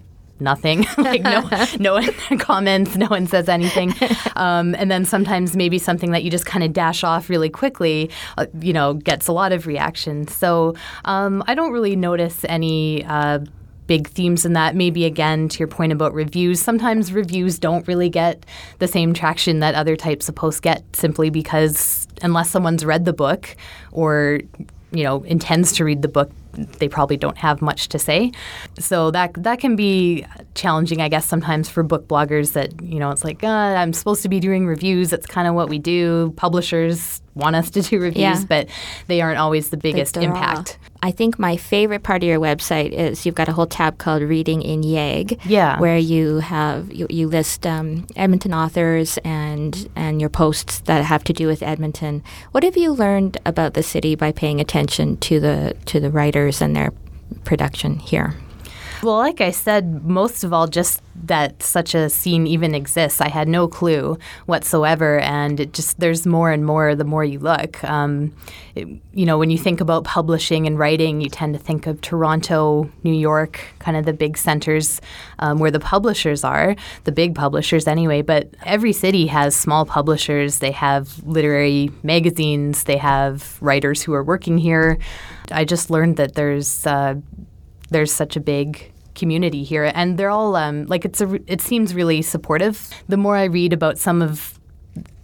nothing. 0.43 0.87
like 0.99 1.23
no, 1.23 1.49
no 1.79 1.95
one 1.95 2.39
comments, 2.39 2.97
no 2.97 3.07
one 3.07 3.27
says 3.27 3.49
anything, 3.49 3.95
um, 4.37 4.75
and 4.75 4.91
then 4.91 5.05
sometimes 5.05 5.57
maybe 5.57 5.79
something 5.79 6.11
that 6.13 6.23
you 6.23 6.31
just 6.31 6.47
kind 6.47 6.65
of 6.65 6.73
dash 6.73 7.05
off 7.05 7.29
really 7.29 7.51
quickly, 7.51 8.11
uh, 8.39 8.47
you 8.61 8.73
know, 8.73 8.95
gets 8.95 9.29
a 9.29 9.33
lot 9.33 9.53
of 9.53 9.67
reaction. 9.67 10.27
So 10.29 10.75
um, 11.05 11.43
I 11.47 11.55
don't 11.55 11.73
really 11.73 11.97
notice 11.97 12.45
any. 12.49 13.05
Uh, 13.05 13.41
big 13.89 14.09
themes 14.09 14.47
in 14.47 14.53
that. 14.55 14.75
Maybe 14.75 15.05
again, 15.05 15.49
to 15.49 15.59
your 15.59 15.69
point 15.69 15.93
about 15.93 16.15
reviews, 16.15 16.63
sometimes 16.63 17.13
reviews 17.13 17.59
don't 17.59 17.87
really 17.89 18.09
get 18.09 18.47
the 18.79 18.89
same 18.89 19.13
traction 19.13 19.59
that 19.59 19.75
other 19.75 19.97
types 19.97 20.29
of 20.29 20.35
posts 20.35 20.61
get 20.61 20.85
simply 20.95 21.31
because 21.31 22.07
unless 22.23 22.49
someone's 22.49 22.85
read 22.85 23.05
the 23.05 23.13
book 23.13 23.55
or 23.91 24.41
you 24.93 25.05
know 25.05 25.23
intends 25.25 25.73
to 25.73 25.85
read 25.85 26.01
the 26.01 26.09
book 26.09 26.31
they 26.53 26.89
probably 26.89 27.17
don't 27.17 27.39
have 27.39 27.63
much 27.63 27.89
to 27.89 27.99
say. 27.99 28.33
So 28.79 29.11
that 29.11 29.33
that 29.43 29.59
can 29.59 29.77
be 29.77 30.27
challenging, 30.55 31.01
I 31.01 31.09
guess, 31.09 31.27
sometimes 31.27 31.69
for 31.69 31.83
book 31.83 32.09
bloggers. 32.09 32.53
That 32.53 32.81
you 32.83 32.99
know, 32.99 33.11
it's 33.11 33.25
like 33.25 33.43
uh, 33.43 33.47
I'm 33.47 33.93
supposed 33.93 34.23
to 34.23 34.29
be 34.29 34.41
doing 34.41 34.67
reviews. 34.67 35.11
That's 35.11 35.27
kind 35.27 35.49
of 35.49 35.55
what 35.55 35.69
we 35.69 35.79
do. 35.79 36.33
Publishers 36.37 37.23
want 37.35 37.57
us 37.57 37.71
to 37.71 37.83
do 37.83 37.99
reviews, 37.99 38.41
yeah. 38.41 38.45
but 38.49 38.69
they 39.07 39.21
aren't 39.21 39.39
always 39.39 39.71
the 39.71 39.77
biggest 39.77 40.17
impact. 40.17 40.79
I 41.03 41.11
think 41.11 41.39
my 41.39 41.57
favorite 41.57 42.03
part 42.03 42.23
of 42.23 42.29
your 42.29 42.39
website 42.39 42.93
is 42.93 43.27
you've 43.27 43.35
got 43.35 43.49
a 43.49 43.53
whole 43.53 43.67
tab 43.67 43.99
called 43.99 44.23
Reading 44.23 44.63
in 44.63 44.83
Yeg, 44.83 45.41
yeah. 45.45 45.81
where 45.81 45.99
you 45.99 46.39
have 46.39 46.93
you, 46.93 47.07
you 47.11 47.29
list 47.29 47.67
um, 47.67 48.07
Edmonton 48.17 48.55
authors 48.55 49.19
and 49.25 49.89
and 49.97 50.21
your 50.21 50.31
posts 50.31 50.81
that 50.81 51.05
have 51.05 51.25
to 51.25 51.33
do 51.33 51.47
with 51.47 51.63
Edmonton. 51.63 52.23
What 52.53 52.63
have 52.63 52.77
you 52.77 52.93
learned 52.93 53.39
about 53.45 53.75
the 53.75 53.83
city 53.83 54.15
by 54.15 54.33
paying 54.33 54.61
attention 54.61 55.17
to 55.19 55.41
the 55.41 55.77
to 55.87 56.01
the 56.01 56.11
writers 56.11 56.61
and 56.61 56.77
their 56.77 56.93
production 57.45 57.99
here? 57.99 58.35
Well, 59.03 59.17
like 59.17 59.41
I 59.41 59.51
said, 59.51 60.05
most 60.05 60.45
of 60.45 60.53
all, 60.53 60.69
just 60.69 61.03
that 61.25 61.61
such 61.61 61.93
a 61.93 62.09
scene 62.09 62.47
even 62.47 62.73
exists. 62.73 63.21
I 63.21 63.29
had 63.29 63.49
no 63.49 63.67
clue 63.67 64.17
whatsoever, 64.47 65.19
and 65.19 65.59
it 65.59 65.73
just 65.73 65.99
there's 65.99 66.25
more 66.25 66.53
and 66.53 66.65
more 66.65 66.95
the 66.95 67.03
more 67.03 67.25
you 67.25 67.41
look. 67.41 67.83
Um, 67.83 68.33
it, 68.77 68.87
you 69.13 69.27
know, 69.27 69.39
when 69.39 69.51
you 69.51 69.59
think 69.59 69.81
about 69.81 70.05
publishing 70.05 70.69
and 70.69 70.79
writing, 70.79 71.21
you 71.21 71.29
tend 71.29 71.53
to 71.55 71.59
think 71.59 71.89
of 71.89 72.01
Toronto, 72.01 72.93
New 73.03 73.13
York, 73.13 73.61
kind 73.81 73.97
of 73.97 74.05
the 74.05 74.13
big 74.13 74.39
centers 74.39 75.01
um, 75.41 75.59
where 75.59 75.73
the 75.73 75.81
publishers 75.81 76.45
are, 76.45 76.77
the 77.03 77.13
big 77.13 77.35
publishers 77.35 77.89
anyway. 77.89 78.23
But 78.23 78.51
every 78.65 78.93
city 78.93 79.27
has 79.27 79.57
small 79.57 79.85
publishers. 79.85 80.61
They 80.61 80.73
have 80.73 81.21
literary 81.25 81.91
magazines. 82.05 82.85
They 82.85 82.99
have 82.99 83.61
writers 83.61 84.01
who 84.01 84.13
are 84.15 84.23
working 84.23 84.59
here. 84.59 84.99
I 85.51 85.65
just 85.65 85.91
learned 85.91 86.19
that 86.19 86.37
there's 86.37 86.87
uh, 86.87 87.17
there's 87.91 88.13
such 88.13 88.37
a 88.37 88.41
big 88.41 88.92
community 89.15 89.65
here, 89.65 89.91
and 89.95 90.19
they're 90.19 90.31
all 90.31 90.57
um, 90.57 90.87
like 90.87 91.05
it's 91.05 91.21
a. 91.21 91.41
It 91.47 91.61
seems 91.61 91.95
really 91.95 92.23
supportive. 92.23 92.91
The 93.09 93.17
more 93.17 93.37
I 93.37 93.45
read 93.45 93.73
about 93.73 93.99
some 93.99 94.23
of 94.23 94.59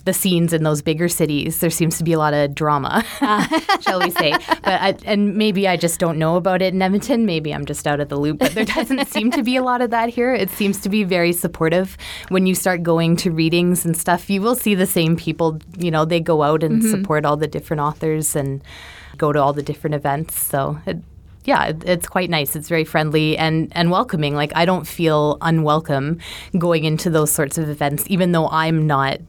the 0.08 0.14
scenes 0.14 0.54
in 0.54 0.62
those 0.62 0.80
bigger 0.80 1.06
cities, 1.06 1.60
there 1.60 1.68
seems 1.68 1.98
to 1.98 2.04
be 2.04 2.14
a 2.14 2.18
lot 2.18 2.32
of 2.32 2.54
drama, 2.54 3.04
shall 3.82 4.00
we 4.00 4.10
say? 4.10 4.32
But 4.48 4.64
I, 4.64 4.96
and 5.04 5.36
maybe 5.36 5.68
I 5.68 5.76
just 5.76 6.00
don't 6.00 6.18
know 6.18 6.36
about 6.36 6.62
it 6.62 6.72
in 6.72 6.80
Edmonton. 6.80 7.26
Maybe 7.26 7.52
I'm 7.52 7.66
just 7.66 7.86
out 7.86 8.00
of 8.00 8.08
the 8.08 8.16
loop. 8.16 8.38
But 8.38 8.54
there 8.54 8.64
doesn't 8.64 9.06
seem 9.14 9.30
to 9.32 9.42
be 9.42 9.56
a 9.56 9.62
lot 9.62 9.82
of 9.82 9.90
that 9.90 10.08
here. 10.08 10.32
It 10.32 10.48
seems 10.48 10.80
to 10.80 10.88
be 10.88 11.04
very 11.04 11.34
supportive. 11.34 11.98
When 12.30 12.46
you 12.46 12.54
start 12.54 12.82
going 12.82 13.16
to 13.16 13.30
readings 13.30 13.84
and 13.84 13.94
stuff, 13.94 14.30
you 14.30 14.40
will 14.40 14.54
see 14.54 14.74
the 14.74 14.86
same 14.86 15.14
people. 15.14 15.60
You 15.76 15.90
know, 15.90 16.06
they 16.06 16.20
go 16.20 16.42
out 16.42 16.62
and 16.62 16.80
mm-hmm. 16.80 16.90
support 16.90 17.26
all 17.26 17.36
the 17.36 17.46
different 17.46 17.82
authors 17.82 18.34
and 18.34 18.62
go 19.18 19.30
to 19.30 19.42
all 19.42 19.52
the 19.52 19.62
different 19.62 19.94
events. 19.94 20.40
So 20.40 20.78
it, 20.86 20.96
yeah, 21.44 21.72
it's 21.84 22.06
quite 22.06 22.30
nice. 22.30 22.54
It's 22.56 22.68
very 22.68 22.84
friendly 22.84 23.38
and, 23.38 23.72
and 23.74 23.90
welcoming. 23.90 24.34
Like, 24.34 24.52
I 24.54 24.64
don't 24.64 24.86
feel 24.86 25.38
unwelcome 25.40 26.18
going 26.58 26.84
into 26.84 27.10
those 27.10 27.30
sorts 27.30 27.58
of 27.58 27.68
events, 27.68 28.04
even 28.08 28.32
though 28.32 28.48
I'm 28.48 28.86
not 28.86 29.20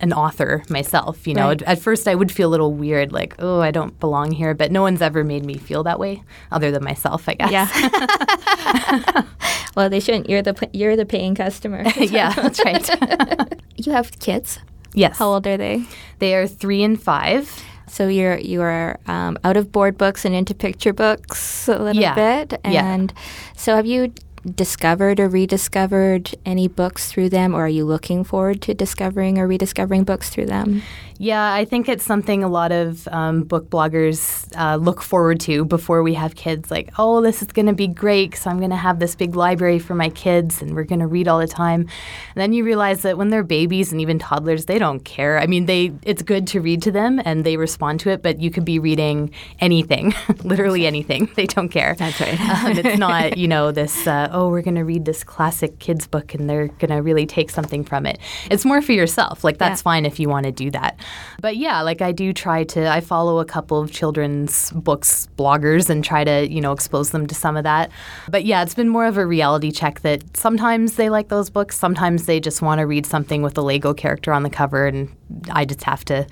an 0.00 0.12
author 0.12 0.62
myself. 0.68 1.26
You 1.26 1.34
know, 1.34 1.48
right. 1.48 1.62
at, 1.62 1.68
at, 1.68 1.78
first 1.80 2.08
I 2.08 2.14
would 2.14 2.30
feel 2.30 2.48
a 2.48 2.50
little 2.50 2.72
weird, 2.72 3.12
like, 3.12 3.34
oh, 3.38 3.60
I 3.60 3.70
don't 3.70 3.98
belong 4.00 4.32
here. 4.32 4.54
But 4.54 4.72
no 4.72 4.82
one's 4.82 5.02
ever 5.02 5.24
made 5.24 5.44
me 5.44 5.54
feel 5.54 5.82
that 5.84 5.98
way, 5.98 6.22
other 6.50 6.70
than 6.70 6.84
myself, 6.84 7.28
I 7.28 7.34
guess. 7.34 7.50
Yeah. 7.50 9.22
well, 9.76 9.90
they 9.90 10.00
shouldn't. 10.00 10.28
You're 10.28 10.42
the 10.42 10.68
you're 10.72 10.96
the 10.96 11.06
paying 11.06 11.34
customer. 11.34 11.84
yeah, 11.96 12.32
that's 12.32 12.64
right. 12.64 13.60
you 13.76 13.92
have 13.92 14.18
kids. 14.20 14.58
Yes. 14.94 15.18
How 15.18 15.28
old 15.28 15.46
are 15.46 15.56
they? 15.56 15.84
They 16.18 16.34
are 16.34 16.46
three 16.46 16.82
and 16.82 17.00
five. 17.00 17.62
So 17.88 18.08
you're 18.08 18.38
you're 18.38 18.98
um, 19.06 19.38
out 19.44 19.56
of 19.56 19.72
board 19.72 19.98
books 19.98 20.24
and 20.24 20.34
into 20.34 20.54
picture 20.54 20.92
books 20.92 21.68
a 21.68 21.78
little 21.78 22.02
yeah. 22.02 22.14
bit, 22.14 22.60
and 22.64 23.12
yeah. 23.12 23.22
so 23.56 23.76
have 23.76 23.86
you 23.86 24.12
discovered 24.54 25.20
or 25.20 25.28
rediscovered 25.28 26.34
any 26.46 26.68
books 26.68 27.10
through 27.10 27.28
them, 27.28 27.54
or 27.54 27.64
are 27.64 27.68
you 27.68 27.84
looking 27.84 28.24
forward 28.24 28.62
to 28.62 28.74
discovering 28.74 29.38
or 29.38 29.46
rediscovering 29.46 30.04
books 30.04 30.30
through 30.30 30.46
them? 30.46 30.82
Yeah, 31.20 31.52
I 31.52 31.64
think 31.64 31.88
it's 31.88 32.04
something 32.04 32.44
a 32.44 32.48
lot 32.48 32.70
of 32.70 33.08
um, 33.08 33.42
book 33.42 33.68
bloggers 33.68 34.48
uh, 34.56 34.76
look 34.76 35.02
forward 35.02 35.40
to 35.40 35.64
before 35.64 36.04
we 36.04 36.14
have 36.14 36.36
kids. 36.36 36.70
Like, 36.70 36.90
oh, 36.96 37.20
this 37.20 37.42
is 37.42 37.48
going 37.48 37.66
to 37.66 37.72
be 37.72 37.88
great 37.88 38.30
because 38.30 38.46
I'm 38.46 38.58
going 38.58 38.70
to 38.70 38.76
have 38.76 39.00
this 39.00 39.16
big 39.16 39.34
library 39.34 39.80
for 39.80 39.96
my 39.96 40.10
kids 40.10 40.62
and 40.62 40.76
we're 40.76 40.84
going 40.84 41.00
to 41.00 41.08
read 41.08 41.26
all 41.26 41.40
the 41.40 41.48
time. 41.48 41.80
And 41.80 42.36
then 42.36 42.52
you 42.52 42.64
realize 42.64 43.02
that 43.02 43.18
when 43.18 43.30
they're 43.30 43.42
babies 43.42 43.90
and 43.90 44.00
even 44.00 44.20
toddlers, 44.20 44.66
they 44.66 44.78
don't 44.78 45.00
care. 45.00 45.40
I 45.40 45.46
mean, 45.46 45.66
they 45.66 45.92
it's 46.04 46.22
good 46.22 46.46
to 46.48 46.60
read 46.60 46.82
to 46.82 46.92
them 46.92 47.20
and 47.24 47.42
they 47.42 47.56
respond 47.56 47.98
to 48.00 48.10
it, 48.10 48.22
but 48.22 48.40
you 48.40 48.52
could 48.52 48.64
be 48.64 48.78
reading 48.78 49.32
anything, 49.58 50.14
literally 50.44 50.86
anything. 50.86 51.28
They 51.38 51.46
don't 51.46 51.68
care. 51.68 51.94
That's 51.94 52.20
right. 52.20 52.40
um, 52.40 52.72
it's 52.78 52.98
not, 52.98 53.36
you 53.36 53.46
know, 53.46 53.70
this, 53.70 54.08
uh, 54.08 54.28
oh, 54.32 54.48
we're 54.48 54.62
going 54.62 54.74
to 54.74 54.84
read 54.84 55.04
this 55.04 55.22
classic 55.22 55.78
kids 55.78 56.08
book 56.08 56.34
and 56.34 56.50
they're 56.50 56.66
going 56.66 56.90
to 56.90 56.96
really 56.96 57.26
take 57.26 57.50
something 57.50 57.84
from 57.84 58.06
it. 58.06 58.18
It's 58.50 58.64
more 58.64 58.82
for 58.82 58.90
yourself. 58.90 59.44
Like, 59.44 59.58
that's 59.58 59.80
yeah. 59.80 59.84
fine 59.84 60.04
if 60.04 60.18
you 60.18 60.28
want 60.28 60.46
to 60.46 60.52
do 60.52 60.72
that. 60.72 60.98
But 61.40 61.56
yeah, 61.56 61.82
like 61.82 62.02
I 62.02 62.12
do 62.12 62.32
try 62.32 62.64
to, 62.64 62.90
I 62.90 63.00
follow 63.00 63.38
a 63.38 63.44
couple 63.44 63.80
of 63.80 63.92
children's 63.92 64.70
books 64.72 65.28
bloggers 65.36 65.88
and 65.88 66.02
try 66.02 66.24
to, 66.24 66.48
you 66.50 66.60
know, 66.60 66.72
expose 66.72 67.10
them 67.10 67.26
to 67.26 67.34
some 67.34 67.56
of 67.56 67.64
that. 67.64 67.90
But 68.28 68.44
yeah, 68.44 68.62
it's 68.62 68.74
been 68.74 68.88
more 68.88 69.06
of 69.06 69.16
a 69.16 69.26
reality 69.26 69.70
check 69.70 70.00
that 70.00 70.36
sometimes 70.36 70.96
they 70.96 71.10
like 71.10 71.28
those 71.28 71.50
books, 71.50 71.78
sometimes 71.78 72.26
they 72.26 72.40
just 72.40 72.60
want 72.62 72.80
to 72.80 72.86
read 72.86 73.06
something 73.06 73.42
with 73.42 73.56
a 73.56 73.62
Lego 73.62 73.94
character 73.94 74.32
on 74.32 74.42
the 74.42 74.50
cover, 74.50 74.86
and 74.86 75.08
I 75.50 75.64
just 75.64 75.84
have 75.84 76.04
to 76.06 76.26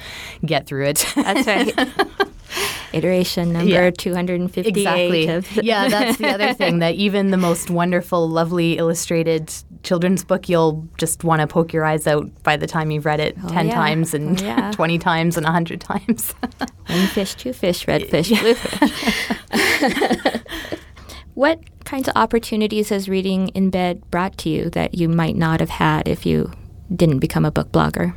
get 0.45 0.67
through 0.67 0.87
it. 0.87 1.07
That's 1.15 1.47
right. 1.47 1.89
iteration 2.93 3.53
number 3.53 3.69
yeah. 3.69 3.91
258 3.91 4.67
exactly 4.67 5.67
yeah 5.67 5.89
that's 5.89 6.19
the 6.19 6.29
other 6.29 6.55
thing 6.55 6.79
that 6.79 6.95
even 6.95 7.31
the 7.31 7.37
most 7.37 7.69
wonderful 7.69 8.29
lovely 8.29 8.79
illustrated 8.79 9.53
children's 9.87 10.25
book 10.25 10.49
you'll 10.49 10.87
just 10.99 11.25
want 11.25 11.41
to 11.41 11.47
poke 11.47 11.73
your 11.73 11.85
eyes 11.85 12.07
out 12.07 12.29
by 12.43 12.57
the 12.57 12.67
time 12.67 12.91
you've 12.91 13.07
read 13.07 13.21
it 13.21 13.37
oh, 13.45 13.49
10 13.49 13.69
yeah. 13.69 13.75
times 13.75 14.13
and 14.13 14.43
oh, 14.43 14.45
yeah. 14.45 14.71
20 14.75 14.99
times 14.99 15.37
and 15.37 15.45
100 15.45 15.81
times 15.81 16.33
one 16.87 17.07
fish 17.09 17.35
two 17.35 17.53
fish 17.53 17.87
red 17.87 18.05
fish 18.07 18.29
blue 18.29 18.55
fish 18.55 20.43
what 21.35 21.61
kinds 21.85 22.09
of 22.09 22.17
opportunities 22.17 22.89
has 22.89 23.09
reading 23.09 23.49
in 23.49 23.71
bed 23.71 24.03
brought 24.11 24.37
to 24.37 24.49
you 24.49 24.69
that 24.71 24.95
you 24.95 25.09
might 25.09 25.37
not 25.37 25.61
have 25.61 25.71
had 25.71 26.09
if 26.09 26.27
you 26.27 26.51
didn't 26.95 27.21
become 27.21 27.45
a 27.45 27.51
book 27.51 27.71
blogger 27.73 28.15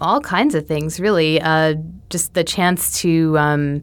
all 0.00 0.20
kinds 0.20 0.54
of 0.54 0.66
things, 0.66 0.98
really. 0.98 1.40
Uh, 1.40 1.74
just 2.10 2.34
the 2.34 2.44
chance 2.44 3.00
to 3.00 3.38
um, 3.38 3.82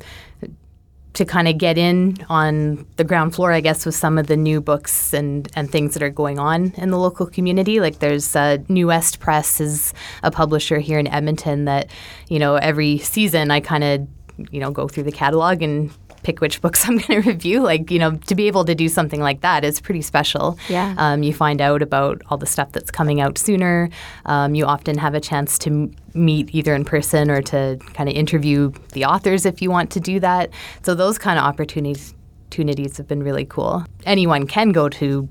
to 1.14 1.26
kind 1.26 1.48
of 1.48 1.58
get 1.58 1.78
in 1.78 2.18
on 2.30 2.86
the 2.98 3.04
ground 3.04 3.36
floor, 3.36 3.52
I 3.52 3.62
guess, 3.62 3.86
with 3.86 3.96
some 3.96 4.18
of 4.18 4.28
the 4.28 4.38
new 4.38 4.62
books 4.62 5.14
and, 5.14 5.50
and 5.56 5.70
things 5.70 5.94
that 5.94 6.04
are 6.04 6.10
going 6.10 6.40
on 6.40 6.72
in 6.78 6.92
the 6.92 6.98
local 6.98 7.26
community. 7.26 7.80
Like 7.80 8.00
there's 8.00 8.36
uh, 8.36 8.58
NeWest 8.70 9.20
Press 9.20 9.60
is 9.60 9.94
a 10.24 10.32
publisher 10.32 10.80
here 10.80 11.00
in 11.00 11.08
Edmonton 11.08 11.66
that, 11.66 11.90
you 12.28 12.40
know, 12.40 12.56
every 12.56 13.00
season 13.00 13.52
I 13.52 13.60
kind 13.60 13.84
of, 13.84 14.08
you 14.52 14.60
know, 14.60 14.72
go 14.72 14.88
through 14.88 15.04
the 15.04 15.12
catalog 15.12 15.62
and 15.62 15.92
pick 16.24 16.42
which 16.42 16.62
books 16.62 16.86
I'm 16.88 16.98
going 16.98 17.22
to 17.22 17.30
review. 17.30 17.62
Like, 17.62 17.92
you 17.92 18.00
know, 18.00 18.16
to 18.16 18.36
be 18.36 18.48
able 18.48 18.66
to 18.66 18.76
do 18.76 18.90
something 18.90 19.22
like 19.22 19.42
that 19.42 19.64
is 19.64 19.80
pretty 19.80 20.02
special. 20.02 20.58
Yeah. 20.68 20.96
Um, 20.98 21.24
you 21.24 21.34
find 21.34 21.62
out 21.62 21.82
about 21.82 22.22
all 22.30 22.38
the 22.38 22.46
stuff 22.46 22.72
that's 22.72 22.92
coming 22.92 23.22
out 23.22 23.38
sooner. 23.38 23.90
Um, 24.26 24.56
you 24.56 24.66
often 24.66 24.98
have 24.98 25.16
a 25.16 25.22
chance 25.22 25.58
to 25.60 25.70
m- 25.70 25.96
meet 26.14 26.54
either 26.54 26.74
in 26.76 26.86
person 26.86 27.30
or 27.30 27.42
to 27.44 27.80
kind 27.94 28.10
of 28.10 28.16
interview 28.16 28.72
the 28.94 29.06
authors 29.06 29.46
if 29.46 29.62
you 29.62 29.70
want 29.70 29.92
to 29.92 30.00
do 30.00 30.20
that. 30.20 30.50
So 30.84 30.96
those 30.96 31.18
kind 31.18 31.40
of 31.40 31.46
opportunities 31.46 32.14
opportunities 32.50 32.98
have 32.98 33.08
been 33.08 33.22
really 33.22 33.46
cool. 33.46 33.86
Anyone 34.08 34.48
can 34.48 34.72
go 34.72 34.90
to, 34.90 35.30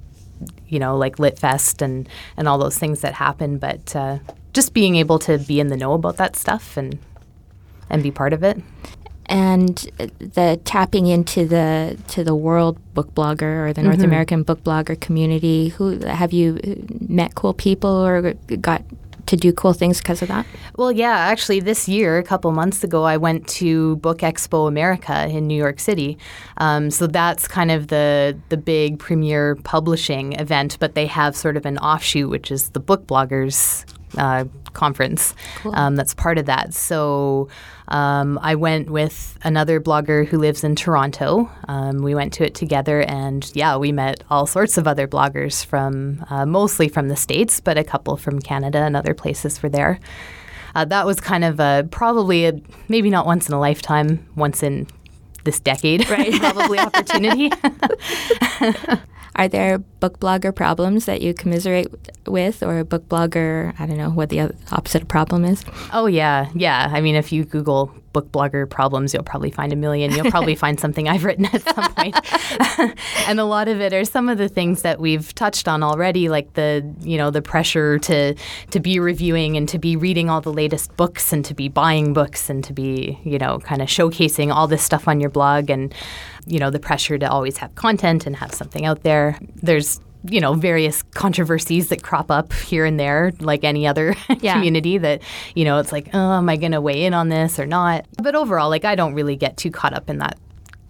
you 0.68 0.78
know, 0.78 0.96
like 0.96 1.16
LitFest 1.16 1.82
and 1.82 2.08
and 2.36 2.46
all 2.46 2.58
those 2.58 2.78
things 2.78 3.00
that 3.00 3.12
happen, 3.12 3.58
but 3.58 3.96
uh, 3.96 4.18
just 4.52 4.72
being 4.72 4.94
able 4.94 5.18
to 5.20 5.36
be 5.38 5.58
in 5.58 5.66
the 5.66 5.76
know 5.76 5.94
about 5.94 6.16
that 6.18 6.36
stuff 6.36 6.76
and 6.76 6.96
and 7.90 8.02
be 8.04 8.12
part 8.12 8.32
of 8.32 8.44
it 8.44 8.62
and 9.28 9.76
the 10.18 10.60
tapping 10.64 11.06
into 11.06 11.46
the 11.46 11.98
to 12.08 12.24
the 12.24 12.34
world 12.34 12.78
book 12.94 13.14
blogger 13.14 13.66
or 13.66 13.72
the 13.72 13.82
North 13.82 13.96
mm-hmm. 13.96 14.04
American 14.04 14.42
book 14.42 14.62
blogger 14.64 14.98
community. 14.98 15.68
Who 15.68 15.98
have 16.06 16.32
you 16.32 16.58
met 17.00 17.34
cool 17.34 17.54
people 17.54 17.90
or 17.90 18.32
got 18.60 18.82
to 19.28 19.36
do 19.36 19.52
cool 19.52 19.74
things 19.74 19.98
because 19.98 20.22
of 20.22 20.28
that? 20.28 20.46
Well, 20.76 20.90
yeah, 20.90 21.16
actually, 21.16 21.60
this 21.60 21.88
year, 21.88 22.18
a 22.18 22.22
couple 22.22 22.50
months 22.50 22.82
ago, 22.82 23.04
I 23.04 23.18
went 23.18 23.46
to 23.48 23.96
Book 23.96 24.18
Expo 24.18 24.66
America 24.66 25.26
in 25.28 25.46
New 25.46 25.56
York 25.56 25.80
City. 25.80 26.18
Um, 26.56 26.90
so 26.90 27.06
that's 27.06 27.46
kind 27.46 27.70
of 27.70 27.88
the 27.88 28.36
the 28.48 28.56
big 28.56 28.98
premier 28.98 29.56
publishing 29.56 30.32
event, 30.34 30.78
but 30.80 30.94
they 30.94 31.06
have 31.06 31.36
sort 31.36 31.56
of 31.56 31.66
an 31.66 31.78
offshoot, 31.78 32.30
which 32.30 32.50
is 32.50 32.70
the 32.70 32.80
Book 32.80 33.06
Bloggers 33.06 33.84
uh, 34.16 34.44
conference 34.72 35.34
cool. 35.56 35.74
um, 35.74 35.96
that's 35.96 36.14
part 36.14 36.38
of 36.38 36.46
that. 36.46 36.72
So 36.72 37.48
um, 37.88 38.38
I 38.42 38.54
went 38.54 38.90
with 38.90 39.38
another 39.42 39.80
blogger 39.80 40.26
who 40.26 40.38
lives 40.38 40.62
in 40.62 40.76
Toronto. 40.76 41.50
Um, 41.68 42.02
we 42.02 42.14
went 42.14 42.32
to 42.34 42.44
it 42.44 42.54
together, 42.54 43.02
and 43.02 43.50
yeah, 43.54 43.76
we 43.76 43.92
met 43.92 44.22
all 44.30 44.46
sorts 44.46 44.76
of 44.76 44.86
other 44.86 45.08
bloggers 45.08 45.64
from 45.64 46.24
uh, 46.30 46.44
mostly 46.44 46.88
from 46.88 47.08
the 47.08 47.16
States, 47.16 47.60
but 47.60 47.78
a 47.78 47.84
couple 47.84 48.16
from 48.16 48.40
Canada 48.40 48.78
and 48.78 48.96
other 48.96 49.14
places 49.14 49.62
were 49.62 49.68
there. 49.68 50.00
Uh, 50.74 50.84
that 50.84 51.06
was 51.06 51.18
kind 51.18 51.44
of 51.44 51.58
a 51.60 51.88
probably 51.90 52.44
a, 52.44 52.52
maybe 52.88 53.10
not 53.10 53.26
once 53.26 53.48
in 53.48 53.54
a 53.54 53.60
lifetime, 53.60 54.26
once 54.36 54.62
in 54.62 54.86
this 55.48 55.60
decade, 55.60 56.08
right? 56.10 56.32
probably 56.40 56.78
opportunity. 56.78 57.50
Are 59.36 59.48
there 59.48 59.78
book 59.78 60.20
blogger 60.20 60.54
problems 60.54 61.06
that 61.06 61.22
you 61.22 61.32
commiserate 61.32 61.86
with, 62.26 62.62
or 62.62 62.80
a 62.80 62.84
book 62.84 63.08
blogger? 63.08 63.74
I 63.78 63.86
don't 63.86 63.96
know 63.96 64.10
what 64.10 64.28
the 64.28 64.52
opposite 64.72 65.02
of 65.02 65.08
problem 65.08 65.44
is. 65.46 65.64
Oh 65.92 66.04
yeah, 66.06 66.50
yeah. 66.54 66.90
I 66.92 67.00
mean, 67.00 67.14
if 67.14 67.32
you 67.32 67.44
Google 67.44 67.94
book 68.12 68.30
blogger 68.32 68.68
problems, 68.68 69.12
you'll 69.14 69.22
probably 69.22 69.50
find 69.50 69.72
a 69.72 69.76
million. 69.76 70.12
You'll 70.12 70.30
probably 70.30 70.54
find 70.64 70.78
something 70.78 71.08
I've 71.08 71.24
written 71.24 71.46
at 71.46 71.62
some 71.62 71.92
point. 71.94 72.16
and 73.28 73.40
a 73.40 73.44
lot 73.44 73.68
of 73.68 73.80
it 73.80 73.92
are 73.92 74.04
some 74.04 74.28
of 74.28 74.38
the 74.38 74.48
things 74.48 74.82
that 74.82 75.00
we've 75.00 75.34
touched 75.34 75.68
on 75.68 75.82
already, 75.82 76.28
like 76.28 76.54
the 76.54 76.84
you 77.00 77.16
know 77.16 77.30
the 77.30 77.42
pressure 77.42 77.98
to 78.00 78.34
to 78.70 78.80
be 78.80 78.98
reviewing 78.98 79.56
and 79.56 79.68
to 79.68 79.78
be 79.78 79.96
reading 79.96 80.30
all 80.30 80.40
the 80.40 80.52
latest 80.52 80.96
books 80.96 81.32
and 81.32 81.44
to 81.44 81.54
be 81.54 81.68
buying 81.68 82.12
books 82.12 82.50
and 82.50 82.64
to 82.64 82.72
be 82.72 83.18
you 83.24 83.38
know 83.38 83.58
kind 83.60 83.82
of 83.82 83.88
showcasing 83.88 84.52
all 84.52 84.66
this 84.66 84.82
stuff 84.82 85.08
on 85.08 85.20
your 85.20 85.30
blog 85.30 85.70
and 85.70 85.94
you 86.46 86.58
know 86.58 86.70
the 86.70 86.80
pressure 86.80 87.18
to 87.18 87.30
always 87.30 87.58
have 87.58 87.74
content 87.74 88.26
and 88.26 88.36
have 88.36 88.54
something 88.54 88.84
out 88.84 89.02
there. 89.02 89.38
There's 89.56 90.00
you 90.30 90.40
know 90.40 90.54
various 90.54 91.02
controversies 91.02 91.88
that 91.88 92.02
crop 92.02 92.30
up 92.30 92.52
here 92.52 92.84
and 92.84 92.98
there 92.98 93.32
like 93.40 93.64
any 93.64 93.86
other 93.86 94.14
yeah. 94.40 94.54
community 94.54 94.98
that 94.98 95.22
you 95.54 95.64
know 95.64 95.78
it's 95.78 95.92
like 95.92 96.08
oh 96.14 96.32
am 96.34 96.48
i 96.48 96.56
going 96.56 96.72
to 96.72 96.80
weigh 96.80 97.04
in 97.04 97.14
on 97.14 97.28
this 97.28 97.58
or 97.58 97.66
not? 97.66 98.06
But 98.22 98.34
overall 98.34 98.68
like 98.68 98.84
i 98.84 98.94
don't 98.94 99.14
really 99.14 99.36
get 99.36 99.56
too 99.56 99.70
caught 99.70 99.94
up 99.94 100.08
in 100.10 100.18
that 100.18 100.38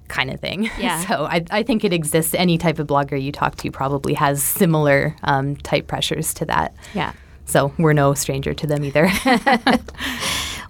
kind 0.08 0.30
of 0.30 0.40
thing. 0.40 0.70
Yeah. 0.78 1.04
So 1.06 1.24
i, 1.24 1.44
I 1.50 1.62
think 1.62 1.84
it 1.84 1.92
exists. 1.92 2.34
Any 2.34 2.58
type 2.58 2.78
of 2.78 2.86
blogger 2.86 3.20
you 3.20 3.32
talk 3.32 3.56
to 3.56 3.70
probably 3.70 4.14
has 4.14 4.42
similar 4.42 5.16
um, 5.22 5.56
type 5.56 5.86
pressures 5.86 6.32
to 6.34 6.44
that. 6.46 6.74
Yeah. 6.94 7.12
So 7.46 7.72
we're 7.78 7.94
no 7.94 8.14
stranger 8.14 8.54
to 8.54 8.66
them 8.66 8.84
either. 8.84 9.10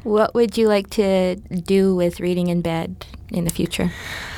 What 0.04 0.34
would 0.34 0.56
you 0.56 0.68
like 0.68 0.90
to 0.90 1.36
do 1.36 1.94
with 1.94 2.20
reading 2.20 2.48
in 2.48 2.62
bed 2.62 3.04
in 3.30 3.44
the 3.44 3.50
future 3.50 3.90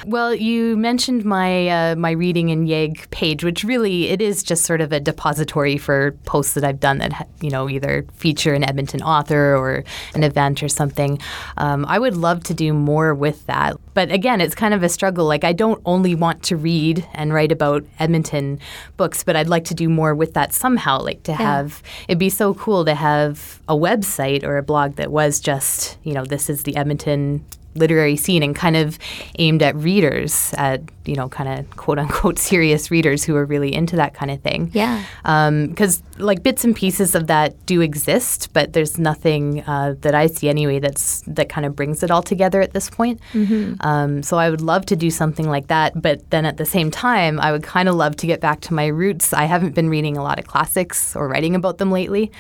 well, 0.07 0.35
you 0.35 0.77
mentioned 0.77 1.25
my 1.25 1.69
uh, 1.69 1.97
my 1.97 2.11
reading 2.13 2.49
in 2.49 2.67
Yeg 2.67 3.09
page, 3.11 3.45
which 3.45 3.65
really 3.65 4.09
it 4.09 4.21
is 4.21 4.43
just 4.43 4.65
sort 4.65 4.81
of 4.81 4.93
a 4.93 5.01
depository 5.01 5.77
for 5.77 6.13
posts 6.25 6.55
that 6.55 6.65
I've 6.65 6.81
done 6.81 6.99
that 6.99 7.29
you 7.41 7.51
know 7.51 7.69
either 7.69 8.07
feature 8.15 8.55
an 8.55 8.65
Edmonton 8.65 9.03
author 9.03 9.57
or 9.57 9.85
an 10.15 10.23
event 10.23 10.63
or 10.63 10.69
something. 10.69 11.21
Um, 11.57 11.85
I 11.87 11.99
would 11.99 12.17
love 12.17 12.43
to 12.45 12.55
do 12.55 12.73
more 12.73 13.15
with 13.15 13.47
that, 13.47 13.77
but 13.95 14.11
again, 14.11 14.41
it's 14.41 14.55
kind 14.55 14.75
of 14.75 14.83
a 14.83 14.89
struggle. 14.89 15.27
Like 15.27 15.45
I 15.45 15.53
don't 15.53 15.81
only 15.85 16.15
want 16.15 16.43
to 16.45 16.57
read 16.57 17.07
and 17.15 17.35
write 17.35 17.53
about 17.53 17.85
Edmonton 17.99 18.59
books, 18.97 19.23
but 19.23 19.37
I'd 19.37 19.49
like 19.49 19.65
to 19.67 19.75
do 19.75 19.89
more 19.89 20.15
with 20.15 20.35
that 20.35 20.53
somehow. 20.53 21.01
Like 21.01 21.23
to 21.25 21.33
have 21.33 21.83
it'd 22.09 22.19
be 22.19 22.31
so 22.31 22.55
cool 22.55 22.85
to 22.85 22.95
have 22.95 23.61
a 23.69 23.75
website 23.75 24.45
or 24.45 24.57
a 24.57 24.63
blog 24.63 24.97
that 24.97 25.11
was 25.11 25.41
just 25.41 25.99
you 26.03 26.15
know 26.15 26.25
this 26.25 26.49
is 26.49 26.63
the 26.63 26.77
Edmonton 26.77 27.45
literary 27.75 28.17
scene 28.17 28.43
and 28.43 28.55
kind 28.55 28.77
of 28.77 28.99
aimed 29.39 29.63
at 29.63 29.75
readers, 29.77 30.55
at 30.57 30.83
you 31.05 31.17
know, 31.17 31.29
kind 31.29 31.49
of 31.59 31.77
quote 31.77 31.99
unquote 31.99 32.39
serious 32.51 32.91
readers 32.91 33.25
who 33.25 33.35
are 33.35 33.45
really 33.45 33.75
into 33.75 33.97
that 33.97 34.15
kind 34.15 34.31
of 34.31 34.41
thing. 34.43 34.71
Yeah. 34.73 35.05
Because 35.23 36.01
um, 36.01 36.07
like 36.19 36.43
bits 36.43 36.65
and 36.65 36.75
pieces 36.75 37.15
of 37.15 37.27
that 37.29 37.67
do 37.67 37.81
exist, 37.81 38.53
but 38.53 38.73
there's 38.73 38.99
nothing 38.99 39.63
uh, 39.63 39.95
that 40.01 40.15
I 40.15 40.27
see 40.27 40.49
anyway 40.49 40.79
that's 40.79 41.23
that 41.23 41.49
kind 41.49 41.67
of 41.67 41.75
brings 41.75 42.03
it 42.03 42.11
all 42.11 42.23
together 42.23 42.61
at 42.61 42.73
this 42.73 42.91
point. 42.91 43.21
Mm-hmm. 43.33 43.75
Um, 43.81 44.23
so 44.23 44.37
I 44.37 44.51
would 44.51 44.61
love 44.61 44.87
to 44.87 44.97
do 44.97 45.11
something 45.11 45.49
like 45.49 45.69
that, 45.69 46.01
but 46.01 46.29
then 46.31 46.45
at 46.45 46.57
the 46.57 46.67
same 46.67 46.91
time, 46.91 47.41
I 47.41 47.53
would 47.53 47.63
kind 47.63 47.89
of 47.89 47.95
love 47.95 48.17
to 48.17 48.27
get 48.27 48.41
back 48.41 48.61
to 48.63 48.75
my 48.75 48.87
roots. 48.87 49.33
I 49.33 49.45
haven't 49.45 49.75
been 49.75 49.89
reading 49.89 50.17
a 50.17 50.23
lot 50.23 50.39
of 50.39 50.47
classics 50.47 51.17
or 51.17 51.29
writing 51.29 51.55
about 51.55 51.79
them 51.79 51.91
lately. 51.91 52.31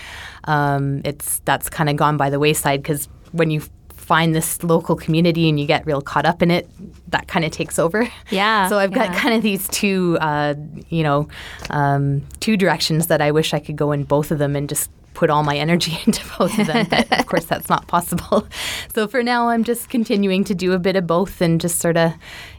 Um, 0.45 1.03
it's 1.05 1.41
that's 1.41 1.69
kind 1.71 1.89
of 1.89 1.97
gone 1.97 2.17
by 2.17 2.31
the 2.31 2.39
wayside 2.39 2.83
because 2.83 3.09
when 3.33 3.51
you 3.51 3.63
find 4.11 4.35
this 4.35 4.65
local 4.65 4.97
community 4.97 5.49
and 5.49 5.61
you 5.61 5.67
get 5.67 5.87
real 5.87 6.03
caught 6.03 6.27
up 6.27 6.43
in 6.43 6.51
it, 6.51 6.69
that 7.13 7.29
kind 7.29 7.45
of 7.45 7.53
takes 7.53 7.79
over. 7.79 8.09
Yeah. 8.29 8.67
So 8.67 8.77
I've 8.77 8.91
yeah. 8.91 9.07
got 9.07 9.17
kind 9.17 9.37
of 9.37 9.43
these 9.43 9.69
two, 9.69 10.19
uh, 10.21 10.55
you 10.89 11.05
know, 11.05 11.29
um, 11.71 12.27
two 12.41 12.57
directions 12.57 13.07
that 13.07 13.23
I 13.23 13.31
wish 13.31 13.55
I 13.55 13.61
could 13.61 13.77
go 13.77 13.93
in 13.93 14.03
both 14.03 14.33
of 14.33 14.39
them 14.39 14.57
and 14.57 14.69
just 14.69 14.91
put 15.15 15.31
all 15.31 15.45
my 15.45 15.57
energy 15.57 15.97
into 16.07 16.27
both 16.37 16.59
of 16.59 16.67
them. 16.67 16.89
But 16.91 17.21
of 17.21 17.27
course, 17.27 17.45
that's 17.45 17.69
not 17.69 17.87
possible. 17.87 18.49
So 18.95 19.07
for 19.07 19.23
now, 19.23 19.49
I'm 19.49 19.63
just 19.63 19.89
continuing 19.89 20.43
to 20.45 20.55
do 20.57 20.73
a 20.73 20.79
bit 20.81 20.97
of 20.97 21.07
both 21.07 21.41
and 21.41 21.61
just 21.61 21.79
sort 21.79 21.97
of, 21.97 22.13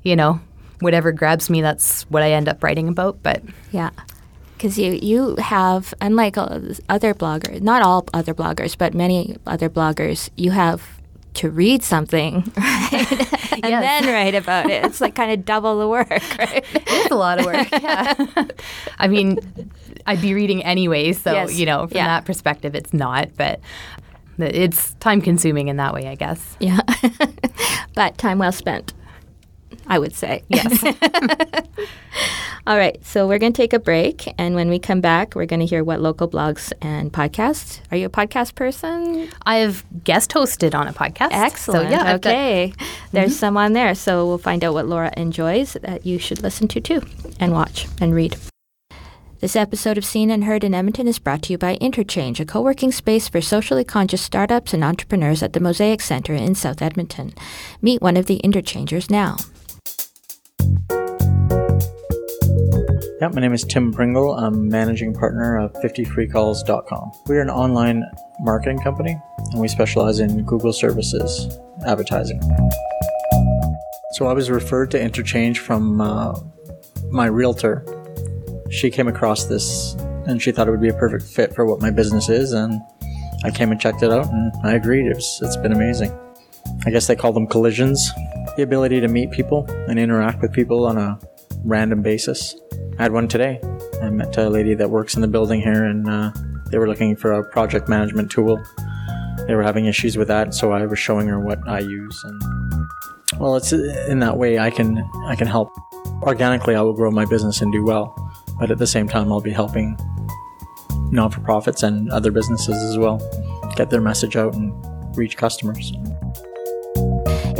you 0.04 0.16
know, 0.16 0.40
whatever 0.80 1.12
grabs 1.12 1.50
me, 1.50 1.62
that's 1.62 2.04
what 2.04 2.24
I 2.24 2.32
end 2.32 2.48
up 2.48 2.64
writing 2.64 2.88
about. 2.88 3.22
But 3.22 3.44
yeah 3.72 3.90
because 4.56 4.78
you 4.78 4.92
you 5.02 5.36
have 5.38 5.94
unlike 6.00 6.38
other 6.38 7.14
bloggers, 7.16 7.62
not 7.62 7.82
all 7.82 8.06
other 8.14 8.34
bloggers, 8.34 8.78
but 8.78 8.94
many 8.94 9.36
other 9.48 9.70
bloggers, 9.70 10.30
you 10.38 10.52
have 10.52 11.01
to 11.34 11.50
read 11.50 11.84
something 11.84 12.36
right? 12.58 13.12
and 13.52 13.72
yes. 13.72 13.82
then 13.82 14.06
write 14.08 14.36
about 14.36 14.70
it. 14.70 14.86
It's 14.86 15.02
like 15.02 15.16
kind 15.16 15.32
of 15.32 15.46
double 15.46 15.80
the 15.80 15.88
work, 15.88 16.10
right? 16.40 16.66
It's 16.74 17.12
a 17.12 17.16
lot 17.16 17.40
of 17.40 17.46
work. 17.46 17.70
Yeah. 17.72 18.46
I 19.00 19.08
mean, 19.08 19.40
I'd 20.06 20.22
be 20.22 20.34
reading 20.34 20.64
anyway, 20.64 21.14
so 21.14 21.32
yes. 21.32 21.58
you 21.58 21.66
know, 21.66 21.88
from 21.88 21.98
yeah. 21.98 22.08
that 22.08 22.26
perspective, 22.26 22.76
it's 22.76 22.94
not. 22.94 23.30
But 23.38 23.60
it's 24.40 24.94
time 24.96 25.22
consuming 25.22 25.68
in 25.68 25.78
that 25.78 25.94
way, 25.94 26.08
I 26.08 26.16
guess. 26.16 26.58
Yeah, 26.60 26.80
but 27.96 28.18
time 28.18 28.40
well 28.40 28.52
spent. 28.52 28.94
I 29.88 30.00
would 30.00 30.14
say. 30.14 30.44
Yes. 30.50 30.84
All 32.68 32.78
right, 32.78 33.04
so 33.04 33.28
we're 33.28 33.40
going 33.40 33.54
to 33.54 33.58
take 33.58 33.74
a 33.74 33.80
break. 33.80 34.32
And 34.38 34.54
when 34.54 34.70
we 34.70 34.78
come 34.78 35.02
back, 35.02 35.34
we're 35.34 35.48
going 35.48 35.62
to 35.62 35.66
hear 35.66 35.84
what 35.84 36.00
local 36.00 36.28
blogs 36.28 36.72
and 36.82 37.12
podcasts. 37.12 37.80
Are 37.90 37.98
you 37.98 38.06
a 38.06 38.10
podcast 38.10 38.54
person? 38.54 39.30
I've 39.46 39.84
guest 40.04 40.32
hosted 40.32 40.76
on 40.76 40.88
a 40.88 40.94
podcast. 40.94 41.30
Excellent. 41.32 41.90
So, 41.90 41.92
yeah, 41.92 42.16
okay. 42.16 42.68
Got, 42.68 42.88
There's 43.12 43.32
mm-hmm. 43.32 43.40
some 43.40 43.58
on 43.58 43.74
there. 43.74 43.96
So 43.96 44.28
we'll 44.28 44.38
find 44.38 44.64
out 44.64 44.74
what 44.74 44.86
Laura 44.86 45.12
enjoys 45.18 45.74
that 45.82 46.06
you 46.06 46.20
should 46.20 46.44
listen 46.44 46.68
to 46.70 46.82
too 46.82 47.02
and 47.40 47.52
watch 47.52 47.88
and 48.00 48.14
read. 48.14 48.38
This 49.40 49.56
episode 49.56 49.98
of 49.98 50.06
Seen 50.06 50.30
and 50.30 50.44
Heard 50.44 50.64
in 50.64 50.76
Edmonton 50.76 51.08
is 51.08 51.18
brought 51.18 51.42
to 51.44 51.54
you 51.54 51.58
by 51.58 51.74
Interchange, 51.78 52.40
a 52.40 52.46
co 52.46 52.62
working 52.62 52.92
space 52.92 53.28
for 53.28 53.42
socially 53.42 53.84
conscious 53.84 54.22
startups 54.22 54.72
and 54.72 54.84
entrepreneurs 54.84 55.42
at 55.42 55.54
the 55.54 55.60
Mosaic 55.60 56.00
Center 56.00 56.36
in 56.36 56.54
South 56.54 56.80
Edmonton. 56.80 57.34
Meet 57.82 58.04
one 58.04 58.18
of 58.18 58.28
the 58.28 58.38
interchangers 58.44 59.10
now. 59.10 59.38
Yeah, 63.22 63.28
my 63.28 63.40
name 63.40 63.54
is 63.54 63.64
Tim 63.64 63.94
Pringle. 63.94 64.34
I'm 64.34 64.68
managing 64.68 65.14
partner 65.14 65.60
of 65.60 65.74
50freecalls.com. 65.74 67.12
We're 67.28 67.44
an 67.44 67.52
online 67.52 68.04
marketing 68.40 68.80
company 68.80 69.16
and 69.52 69.62
we 69.62 69.68
specialize 69.68 70.20
in 70.20 70.44
Google 70.44 70.74
services 70.74 71.56
advertising. 71.86 72.42
So 74.14 74.26
I 74.26 74.34
was 74.34 74.50
referred 74.50 74.90
to 74.92 75.00
Interchange 75.00 75.60
from 75.60 76.02
uh, 76.02 76.40
my 77.12 77.28
realtor. 77.28 77.86
She 78.72 78.90
came 78.90 79.08
across 79.08 79.46
this 79.46 79.94
and 80.26 80.42
she 80.42 80.52
thought 80.52 80.68
it 80.68 80.72
would 80.72 80.82
be 80.82 80.90
a 80.90 80.94
perfect 80.94 81.26
fit 81.26 81.54
for 81.54 81.68
what 81.68 81.80
my 81.80 81.92
business 81.92 82.28
is 82.28 82.54
and 82.54 82.82
I 83.44 83.52
came 83.52 83.72
and 83.72 83.80
checked 83.80 84.02
it 84.02 84.12
out 84.12 84.32
and 84.32 84.52
I 84.64 84.74
agreed. 84.74 85.06
It 85.06 85.16
was, 85.16 85.40
it's 85.44 85.58
been 85.58 85.74
amazing. 85.74 86.12
I 86.86 86.90
guess 86.90 87.08
they 87.08 87.16
call 87.16 87.34
them 87.34 87.48
collisions. 87.48 88.12
The 88.58 88.64
ability 88.64 89.00
to 89.02 89.08
meet 89.08 89.32
people 89.32 89.66
and 89.88 90.00
interact 90.00 90.42
with 90.42 90.52
people 90.52 90.86
on 90.86 90.98
a 90.98 91.20
random 91.64 92.02
basis. 92.02 92.56
I 92.98 93.04
had 93.04 93.12
one 93.12 93.28
today. 93.28 93.62
I 94.02 94.10
met 94.10 94.36
a 94.38 94.50
lady 94.50 94.74
that 94.76 94.90
works 94.90 95.16
in 95.16 95.22
the 95.22 95.28
building 95.28 95.62
here, 95.62 95.86
and 95.86 96.10
uh, 96.10 96.32
they 96.70 96.78
were 96.78 96.88
looking 96.88 97.16
for 97.16 97.34
a 97.34 97.44
project 97.44 97.88
management 97.88 98.32
tool. 98.32 98.62
They 99.48 99.56
were 99.56 99.64
having 99.64 99.86
issues 99.86 100.18
with 100.18 100.28
that, 100.28 100.54
so 100.54 100.72
I 100.72 100.86
was 100.86 101.00
showing 101.00 101.28
her 101.28 101.40
what 101.40 101.60
I 101.68 101.80
use, 101.80 102.24
and 102.24 102.42
well, 103.40 103.56
it's 103.56 103.74
in 103.74 104.20
that 104.20 104.38
way 104.38 104.60
I 104.60 104.70
can 104.70 105.08
I 105.26 105.36
can 105.36 105.48
help. 105.48 105.72
Organically, 106.24 106.76
I 106.76 106.82
will 106.82 106.94
grow 106.94 107.12
my 107.12 107.26
business 107.26 107.62
and 107.62 107.72
do 107.72 107.84
well, 107.84 108.16
but 108.60 108.72
at 108.72 108.78
the 108.78 108.88
same 108.88 109.08
time, 109.08 109.32
I'll 109.32 109.42
be 109.42 109.52
helping 109.52 109.98
non-for-profits 111.12 111.84
and 111.84 112.10
other 112.12 112.32
businesses 112.32 112.78
as 112.84 112.98
well 112.98 113.18
get 113.76 113.90
their 113.90 114.02
message 114.02 114.36
out 114.36 114.54
and 114.54 114.74
reach 115.18 115.38
customers. 115.38 115.94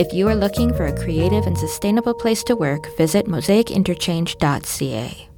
If 0.02 0.14
you 0.16 0.28
are 0.30 0.36
looking 0.36 0.74
for 0.74 0.88
a 0.88 1.00
creative 1.00 1.46
and 1.46 1.56
sustainable 1.56 2.16
place 2.16 2.44
to 2.46 2.56
work, 2.56 2.88
visit 2.98 3.28
mosaicinterchange.ca. 3.28 5.30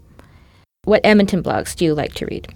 What 0.86 1.02
Edmonton 1.04 1.43
blogs 1.43 1.76
do 1.76 1.84
you 1.84 1.93
like 1.93 2.13
to 2.13 2.26
read? 2.28 2.47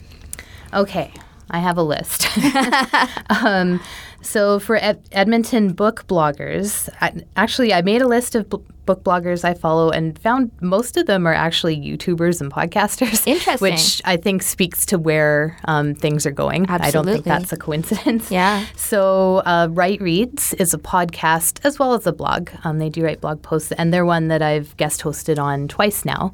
Okay, 0.74 1.12
I 1.52 1.60
have 1.60 1.78
a 1.78 1.84
list. 1.84 2.30
um, 3.30 3.82
so 4.22 4.60
for 4.60 4.78
Ed- 4.78 5.08
Edmonton 5.12 5.74
book 5.74 6.06
bloggers, 6.08 6.90
I, 7.02 7.24
actually, 7.36 7.74
I 7.74 7.82
made 7.82 8.02
a 8.02 8.08
list 8.08 8.36
of 8.36 8.50
b- 8.50 8.58
book 8.86 9.04
bloggers 9.04 9.44
I 9.44 9.54
follow 9.54 9.90
and 9.90 10.18
found 10.18 10.52
most 10.62 10.98
of 10.98 11.06
them 11.06 11.28
are 11.28 11.34
actually 11.34 11.78
YouTubers 11.78 12.42
and 12.42 12.52
podcasters. 12.52 13.28
Interesting. 13.28 13.58
Which 13.60 14.02
I 14.06 14.18
think 14.18 14.42
speaks 14.42 14.86
to 14.88 14.98
where 14.98 15.58
um, 15.66 15.94
things 15.94 16.26
are 16.26 16.32
going. 16.32 16.66
Absolutely. 16.70 16.88
I 16.88 16.92
don't 16.92 17.06
think 17.06 17.26
that's 17.26 17.54
a 17.54 17.58
coincidence. 17.58 18.32
Yeah. 18.32 18.66
So 18.76 19.44
uh, 19.46 19.68
Write 19.72 20.02
Reads 20.02 20.54
is 20.56 20.74
a 20.74 20.78
podcast 20.78 21.60
as 21.64 21.78
well 21.78 21.94
as 21.94 22.08
a 22.08 22.14
blog. 22.14 22.50
Um, 22.64 22.80
they 22.80 22.90
do 22.90 23.04
write 23.04 23.22
blog 23.22 23.42
posts, 23.42 23.72
and 23.74 23.94
they're 23.94 24.06
one 24.06 24.30
that 24.30 24.42
I've 24.42 24.76
guest 24.78 25.02
hosted 25.02 25.38
on 25.38 25.68
twice 25.68 26.06
now. 26.06 26.34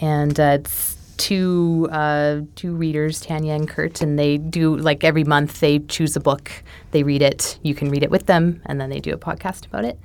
And 0.00 0.38
uh, 0.38 0.58
it's 0.60 0.97
two 1.18 1.88
uh, 1.92 2.40
two 2.54 2.74
readers, 2.74 3.20
Tanya 3.20 3.52
and 3.54 3.68
Kurt, 3.68 4.00
and 4.00 4.18
they 4.18 4.38
do 4.38 4.76
like 4.76 5.04
every 5.04 5.24
month 5.24 5.60
they 5.60 5.80
choose 5.80 6.16
a 6.16 6.20
book, 6.20 6.50
they 6.92 7.02
read 7.02 7.22
it, 7.22 7.58
you 7.62 7.74
can 7.74 7.90
read 7.90 8.02
it 8.02 8.10
with 8.10 8.26
them, 8.26 8.62
and 8.66 8.80
then 8.80 8.88
they 8.88 9.00
do 9.00 9.12
a 9.12 9.18
podcast 9.18 9.66
about 9.66 9.84
it. 9.84 9.98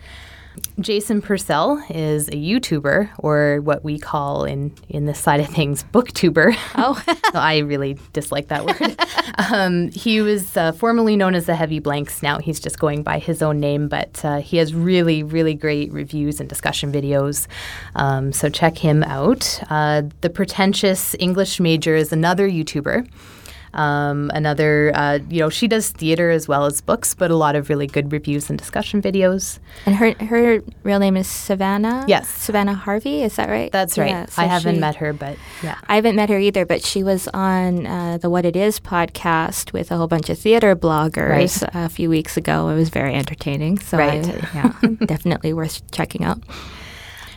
Jason 0.80 1.22
Purcell 1.22 1.84
is 1.90 2.28
a 2.30 2.34
YouTuber, 2.34 3.10
or 3.20 3.62
what 3.62 3.84
we 3.84 4.00
call 4.00 4.44
in 4.46 4.74
in 4.90 5.06
this 5.06 5.20
side 5.20 5.40
of 5.40 5.48
things, 5.48 5.84
booktuber. 5.94 6.56
Oh, 6.76 7.02
I 7.34 7.60
really 7.60 7.98
dislike 8.12 8.48
that 8.48 8.66
word. 8.66 8.98
um, 9.52 9.92
he 9.92 10.22
was 10.22 10.58
uh, 10.58 10.72
formerly 10.72 11.16
known 11.16 11.36
as 11.36 11.46
the 11.46 11.56
Heavy 11.56 11.80
Blanks. 11.80 12.24
Now 12.24 12.40
he's 12.40 12.60
just 12.60 12.80
going 12.80 13.04
by 13.04 13.20
his 13.20 13.42
own 13.42 13.60
name, 13.60 13.88
but 13.88 14.24
uh, 14.26 14.40
he 14.40 14.58
has 14.58 14.74
really, 14.74 15.24
really 15.24 15.54
great 15.54 15.92
reviews 15.92 16.40
and 16.40 16.50
discussion 16.50 16.92
videos. 16.92 17.48
Um, 17.96 18.32
so 18.32 18.50
check 18.50 18.78
him 18.78 19.04
out. 19.04 19.62
Uh, 19.70 20.04
the 20.22 20.30
Pretentious 20.30 21.16
English 21.20 21.60
Major 21.60 21.96
is 21.96 22.12
another 22.12 22.50
YouTuber. 22.50 23.08
Um, 23.74 24.30
another, 24.34 24.92
uh, 24.94 25.20
you 25.30 25.40
know, 25.40 25.50
she 25.50 25.68
does 25.68 25.90
theater 25.90 26.30
as 26.30 26.48
well 26.48 26.66
as 26.66 26.80
books, 26.82 27.14
but 27.16 27.32
a 27.32 27.36
lot 27.36 27.56
of 27.56 27.70
really 27.70 27.88
good 27.88 28.12
reviews 28.12 28.50
and 28.50 28.58
discussion 28.60 29.02
videos. 29.02 29.60
and 29.86 29.96
her 29.96 30.14
her 30.26 30.62
real 30.84 31.00
name 31.00 31.18
is 31.18 31.28
Savannah. 31.28 32.06
Yes. 32.08 32.30
Savannah 32.30 32.76
Harvey. 32.76 33.24
Is 33.24 33.36
that 33.38 33.50
right? 33.50 33.72
That's 33.72 33.98
right. 33.98 34.10
Yeah, 34.10 34.26
so 34.28 34.42
I 34.42 34.46
haven't 34.46 34.76
she- 34.76 34.80
met 34.82 34.96
her, 34.98 35.12
but 35.14 35.38
yeah. 35.64 35.78
I 35.88 35.96
haven't 35.96 36.16
met 36.16 36.30
her 36.30 36.38
either, 36.40 36.66
but 36.66 36.84
she 36.84 37.04
was 37.04 37.28
on 37.34 37.88
uh, 37.88 38.18
the 38.20 38.30
What 38.30 38.46
It 38.46 38.56
Is 38.56 38.80
podcast 38.80 39.74
with 39.74 39.92
a 39.92 39.98
whole 39.98 40.08
bunch 40.08 40.30
of 40.30 40.38
theater 40.38 40.76
bloggers 40.76 41.64
a 41.74 41.90
few 41.90 42.10
weeks 42.10 42.38
ago. 42.38 42.70
It 42.70 42.76
was 42.76 42.90
very 42.90 43.14
entertaining. 43.16 43.80
So, 43.80 43.98
Right. 43.98 44.26
I, 44.26 44.50
yeah, 44.84 44.96
definitely 45.06 45.54
worth 45.54 45.90
checking 45.92 46.24
out. 46.24 46.40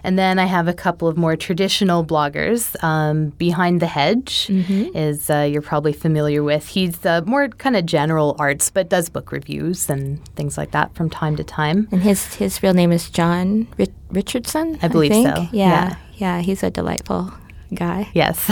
And 0.07 0.17
then 0.17 0.39
I 0.39 0.45
have 0.47 0.69
a 0.69 0.73
couple 0.73 1.09
of 1.09 1.17
more 1.17 1.35
traditional 1.37 2.05
bloggers. 2.05 2.61
Um, 2.83 3.31
Behind 3.39 3.83
the 3.83 3.89
Hedge 3.89 4.47
is 4.95 5.29
uh, 5.29 5.41
you're 5.51 5.63
probably 5.73 5.93
familiar 5.93 6.43
with. 6.45 6.69
He's 6.69 7.05
uh, 7.05 7.23
more 7.27 7.49
kind 7.49 7.75
of 7.77 7.85
general 7.87 8.37
arts, 8.39 8.71
but 8.71 8.89
does 8.89 9.09
book 9.09 9.33
reviews 9.33 9.91
and 9.91 10.25
things 10.37 10.57
like 10.57 10.71
that 10.71 10.95
from 10.95 11.11
time 11.11 11.35
to 11.37 11.45
time. 11.45 11.89
And 11.91 12.03
his 12.03 12.35
his 12.37 12.63
real 12.63 12.73
name 12.73 12.93
is 12.93 13.11
John 13.11 13.67
Ri- 13.79 13.93
Richardson. 14.11 14.79
I 14.81 14.87
believe 14.89 15.11
think. 15.11 15.27
so, 15.27 15.43
Yeah, 15.51 15.51
yeah. 15.51 15.97
yeah, 16.15 16.41
he's 16.41 16.63
a 16.63 16.71
delightful 16.71 17.33
guy. 17.75 18.09
Yes. 18.15 18.49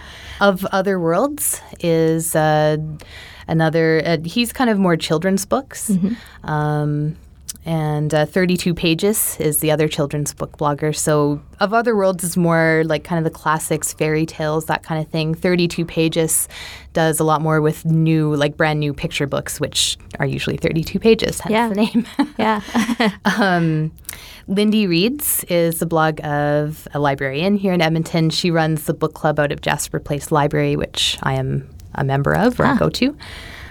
of 0.40 0.64
Other 0.66 1.00
Worlds 1.00 1.60
is 1.80 2.36
uh, 2.36 2.76
another, 3.48 4.00
uh, 4.06 4.18
he's 4.24 4.52
kind 4.52 4.70
of 4.70 4.78
more 4.78 4.96
children's 4.96 5.44
books. 5.44 5.90
Um, 6.44 7.16
and 7.68 8.14
uh, 8.14 8.24
32 8.24 8.72
Pages 8.72 9.36
is 9.38 9.58
the 9.58 9.70
other 9.70 9.88
children's 9.88 10.32
book 10.32 10.56
blogger. 10.56 10.96
So, 10.96 11.40
Of 11.60 11.74
Other 11.74 11.94
Worlds 11.94 12.24
is 12.24 12.34
more 12.34 12.82
like 12.86 13.04
kind 13.04 13.18
of 13.18 13.24
the 13.30 13.36
classics, 13.38 13.92
fairy 13.92 14.24
tales, 14.24 14.64
that 14.66 14.82
kind 14.82 15.04
of 15.04 15.10
thing. 15.12 15.34
32 15.34 15.84
Pages 15.84 16.48
does 16.94 17.20
a 17.20 17.24
lot 17.24 17.42
more 17.42 17.60
with 17.60 17.84
new, 17.84 18.34
like 18.34 18.56
brand 18.56 18.80
new 18.80 18.94
picture 18.94 19.26
books, 19.26 19.60
which 19.60 19.98
are 20.18 20.24
usually 20.24 20.56
32 20.56 20.98
pages, 20.98 21.40
hence 21.40 21.52
Yeah. 21.52 21.68
the 21.68 21.74
name. 21.74 22.06
Yeah, 22.38 22.62
Um, 23.26 23.92
Lindy 24.46 24.86
Reads 24.86 25.44
is 25.50 25.78
the 25.78 25.86
blog 25.86 26.24
of 26.24 26.88
a 26.94 26.98
librarian 26.98 27.56
here 27.56 27.74
in 27.74 27.82
Edmonton. 27.82 28.30
She 28.30 28.50
runs 28.50 28.84
the 28.84 28.94
book 28.94 29.12
club 29.12 29.38
out 29.38 29.52
of 29.52 29.60
Jasper 29.60 30.00
Place 30.00 30.32
Library, 30.32 30.74
which 30.76 31.18
I 31.22 31.34
am 31.34 31.68
a 31.94 32.02
member 32.04 32.34
of 32.34 32.58
or 32.58 32.64
Ah. 32.64 32.76
go 32.78 32.88
to. 32.88 33.14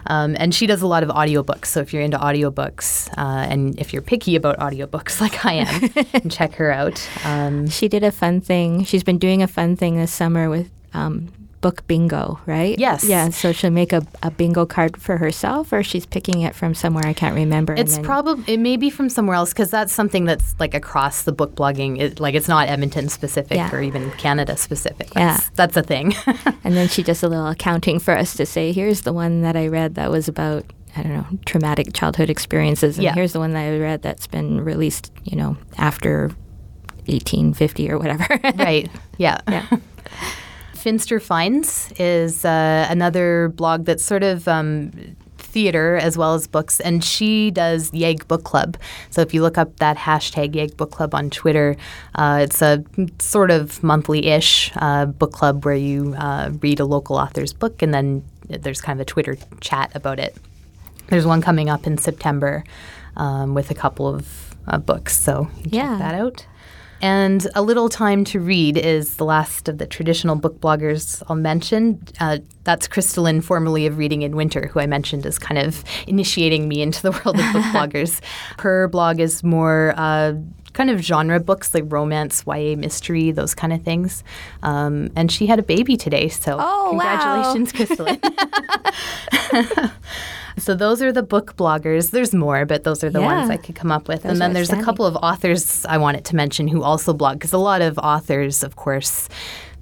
Um, 0.07 0.35
and 0.39 0.53
she 0.55 0.67
does 0.67 0.81
a 0.81 0.87
lot 0.87 1.03
of 1.03 1.09
audiobooks. 1.09 1.65
So 1.67 1.81
if 1.81 1.93
you're 1.93 2.01
into 2.01 2.17
audiobooks 2.17 3.09
uh, 3.17 3.45
and 3.49 3.77
if 3.79 3.93
you're 3.93 4.01
picky 4.01 4.35
about 4.35 4.57
audiobooks 4.57 5.21
like 5.25 5.45
I 5.45 5.53
am, 5.53 6.29
check 6.29 6.53
her 6.55 6.71
out. 6.71 7.07
Um, 7.23 7.67
she 7.67 7.87
did 7.87 8.03
a 8.03 8.11
fun 8.11 8.41
thing. 8.41 8.83
She's 8.83 9.03
been 9.03 9.17
doing 9.17 9.43
a 9.43 9.47
fun 9.47 9.75
thing 9.75 9.97
this 9.97 10.11
summer 10.11 10.49
with 10.49 10.69
um, 10.93 11.31
book 11.67 11.85
bingo, 11.87 12.39
right? 12.45 12.79
Yes. 12.79 13.03
Yeah. 13.03 13.27
So 13.29 13.51
she'll 13.51 13.71
make 13.71 13.91
a, 13.91 14.01
a 14.23 14.31
bingo 14.31 14.65
card 14.65 14.95
for 14.95 15.17
herself, 15.17 15.73
or 15.73 15.83
she's 15.83 16.05
picking 16.05 16.39
it 16.41 16.55
from 16.55 16.73
somewhere 16.73 17.05
I 17.05 17.11
can't 17.11 17.35
remember. 17.35 17.73
It's 17.73 17.99
probably 17.99 18.53
it 18.53 18.59
may 18.59 18.77
be 18.77 18.89
from 18.89 19.09
somewhere 19.09 19.35
else 19.35 19.51
because 19.51 19.69
that's 19.69 19.91
something 19.91 20.23
that's 20.23 20.55
like 20.59 20.73
across 20.73 21.23
the 21.23 21.33
book 21.33 21.55
blogging. 21.55 21.99
It, 21.99 22.21
like 22.21 22.35
it's 22.35 22.47
not 22.47 22.69
Edmonton 22.69 23.09
specific 23.09 23.57
Yeah. 23.57 23.69
or 23.73 23.81
even 23.81 24.11
Canada 24.11 24.55
specific. 24.55 25.09
Yeah. 25.13 25.33
That's, 25.33 25.49
that's 25.55 25.77
a 25.77 25.83
thing. 25.83 26.13
And 26.63 26.75
then 26.75 26.87
she 26.87 27.03
does 27.03 27.21
a 27.23 27.27
little 27.27 27.47
accounting 27.47 27.99
for 27.99 28.17
us 28.17 28.35
to 28.37 28.45
say, 28.45 28.71
here's 28.71 29.01
the 29.01 29.11
one 29.13 29.41
that 29.41 29.55
I 29.57 29.67
read 29.67 29.95
that 29.95 30.09
was 30.11 30.27
about, 30.29 30.63
I 30.95 31.03
don't 31.03 31.13
know, 31.13 31.25
traumatic 31.45 31.93
childhood 31.93 32.29
experiences. 32.29 32.97
And 32.97 33.03
Yeah. 33.03 33.13
here's 33.13 33.33
the 33.33 33.39
one 33.39 33.51
that 33.53 33.59
I 33.73 33.77
read 33.77 34.01
that's 34.03 34.27
been 34.27 34.61
released, 34.61 35.11
you 35.25 35.35
know, 35.37 35.57
after 35.77 36.31
1850 37.07 37.89
or 37.91 37.97
whatever. 37.97 38.27
right. 38.57 38.89
Yeah. 39.17 39.39
Yeah. 39.49 39.65
Finster 40.87 41.19
Finds 41.19 41.91
is 41.99 42.45
uh, 42.45 42.87
another 42.89 43.49
blog 43.49 43.83
that's 43.83 44.05
sort 44.05 44.23
of 44.23 44.47
um, 44.47 44.89
theater 45.37 45.97
as 45.97 46.17
well 46.17 46.33
as 46.33 46.47
books, 46.47 46.79
and 46.79 47.03
she 47.03 47.51
does 47.51 47.91
Yeg 47.93 48.25
Book 48.29 48.45
Club. 48.45 48.77
So 49.09 49.19
if 49.19 49.33
you 49.33 49.41
look 49.41 49.57
up 49.57 49.75
that 49.79 49.97
hashtag 49.97 50.55
Yeg 50.55 50.77
Book 50.77 50.91
Club 50.91 51.13
on 51.13 51.29
Twitter, 51.29 51.75
uh, 52.15 52.39
it's 52.43 52.61
a 52.61 52.85
sort 53.19 53.51
of 53.51 53.83
monthly-ish 53.83 54.71
uh, 54.77 55.07
book 55.07 55.33
club 55.33 55.65
where 55.65 55.75
you 55.75 56.15
uh, 56.17 56.51
read 56.61 56.79
a 56.79 56.85
local 56.85 57.17
author's 57.17 57.51
book, 57.51 57.81
and 57.81 57.93
then 57.93 58.23
there's 58.47 58.79
kind 58.79 58.97
of 58.97 59.01
a 59.01 59.05
Twitter 59.05 59.37
chat 59.59 59.91
about 59.93 60.19
it. 60.19 60.37
There's 61.07 61.25
one 61.25 61.41
coming 61.41 61.69
up 61.69 61.85
in 61.85 61.97
September 61.97 62.63
um, 63.17 63.53
with 63.53 63.71
a 63.71 63.75
couple 63.75 64.07
of 64.07 64.55
uh, 64.69 64.77
books, 64.77 65.19
so 65.19 65.49
you 65.65 65.71
Yeah. 65.79 65.89
check 65.89 65.99
that 65.99 66.15
out. 66.15 66.45
And 67.01 67.47
A 67.53 67.61
Little 67.61 67.89
Time 67.89 68.23
to 68.25 68.39
Read 68.39 68.75
is 68.77 69.17
the 69.17 69.25
last 69.25 69.67
of 69.69 69.77
the 69.77 69.85
traditional 69.85 70.35
book 70.35 70.59
bloggers 70.59 71.21
I'll 71.27 71.35
mention. 71.35 72.01
Uh, 72.19 72.39
that's 72.63 72.87
Crystalline, 72.87 73.41
formerly 73.41 73.85
of 73.85 73.97
Reading 73.97 74.23
in 74.23 74.35
Winter, 74.35 74.67
who 74.67 74.79
I 74.79 74.87
mentioned 74.87 75.25
is 75.25 75.37
kind 75.37 75.59
of 75.59 75.83
initiating 76.07 76.67
me 76.67 76.81
into 76.81 77.01
the 77.03 77.11
world 77.25 77.39
of 77.39 77.53
book 77.53 77.63
bloggers. 77.73 78.19
Her 78.59 78.87
blog 78.87 79.19
is 79.19 79.43
more 79.43 79.93
uh, 79.95 80.33
kind 80.73 80.89
of 80.89 80.99
genre 81.01 81.39
books 81.39 81.73
like 81.73 81.83
romance, 81.87 82.43
YA 82.47 82.75
mystery, 82.75 83.29
those 83.31 83.53
kind 83.53 83.73
of 83.73 83.83
things. 83.83 84.23
Um, 84.63 85.09
and 85.15 85.31
she 85.31 85.45
had 85.45 85.59
a 85.59 85.63
baby 85.63 85.97
today, 85.97 86.29
so 86.29 86.57
Oh, 86.59 86.93
wow. 86.93 87.49
congratulations, 87.53 87.71
Crystalline. 87.73 88.21
So 90.57 90.73
those 90.73 91.01
are 91.01 91.11
the 91.11 91.23
book 91.23 91.55
bloggers. 91.55 92.11
There's 92.11 92.33
more, 92.33 92.65
but 92.65 92.83
those 92.83 93.03
are 93.03 93.09
the 93.09 93.21
ones 93.21 93.49
I 93.49 93.57
could 93.57 93.75
come 93.75 93.91
up 93.91 94.07
with. 94.07 94.23
Those 94.23 94.31
and 94.33 94.41
then 94.41 94.53
there's 94.53 94.71
a 94.71 94.81
couple 94.81 95.05
of 95.05 95.15
authors 95.17 95.85
I 95.85 95.97
wanted 95.97 96.25
to 96.25 96.35
mention 96.35 96.67
who 96.67 96.81
also 96.83 97.13
blog 97.13 97.35
because 97.35 97.53
a 97.53 97.57
lot 97.59 97.81
of 97.81 97.97
authors, 97.99 98.63
of 98.63 98.75
course, 98.75 99.29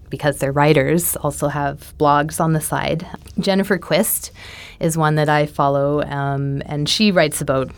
because 0.09 0.39
they're 0.39 0.51
writers, 0.51 1.15
also 1.17 1.47
have 1.47 1.93
blogs 1.97 2.39
on 2.39 2.53
the 2.53 2.61
side. 2.61 3.07
Jennifer 3.39 3.77
Quist 3.77 4.31
is 4.79 4.97
one 4.97 5.15
that 5.15 5.29
I 5.29 5.45
follow, 5.45 6.01
um, 6.03 6.61
and 6.65 6.89
she 6.89 7.11
writes 7.11 7.39
about 7.41 7.71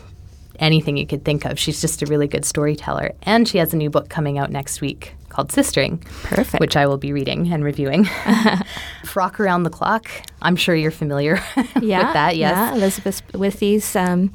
anything 0.60 0.98
you 0.98 1.06
could 1.06 1.24
think 1.24 1.46
of. 1.46 1.60
She's 1.60 1.80
just 1.80 2.02
a 2.02 2.08
really 2.08 2.28
good 2.28 2.46
storyteller, 2.46 3.12
and 3.22 3.48
she 3.48 3.60
has 3.60 3.74
a 3.74 3.78
new 3.78 3.92
book 3.92 4.10
coming 4.10 4.40
out 4.40 4.52
next 4.52 4.82
week 4.82 5.14
called 5.38 5.50
Sistering, 5.50 6.02
Perfect. 6.24 6.60
which 6.60 6.76
I 6.76 6.88
will 6.88 6.98
be 6.98 7.14
reading 7.14 7.54
and 7.54 7.64
reviewing. 7.64 8.06
Frock 9.06 9.40
Around 9.40 9.64
the 9.64 9.70
Clock. 9.70 10.10
I'm 10.42 10.56
sure 10.56 10.74
you're 10.76 10.90
familiar 10.92 11.36
yeah, 11.80 12.06
with 12.06 12.14
that. 12.14 12.38
Yes. 12.38 12.56
Yeah, 12.56 12.74
Elizabeth 12.74 13.22
Withey's 13.34 13.96
um, 13.96 14.34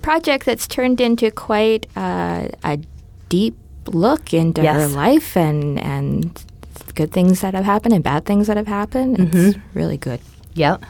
project 0.00 0.46
that's 0.46 0.66
turned 0.66 0.98
into 0.98 1.30
quite 1.30 1.86
uh, 1.94 2.48
a 2.64 2.78
deep 3.28 3.54
look 3.86 4.32
into 4.32 4.62
her 4.62 4.88
life 4.88 5.36
and 5.36 5.78
and 5.78 6.42
good 6.94 7.12
things 7.12 7.40
that 7.42 7.52
have 7.54 7.64
happened 7.66 7.94
and 7.94 8.02
bad 8.02 8.24
things 8.24 8.46
that 8.46 8.56
have 8.56 8.66
happened. 8.66 9.18
It's 9.20 9.34
Mm-hmm. 9.34 9.78
really 9.78 9.96
good. 9.98 10.20
Yep. 10.54 10.84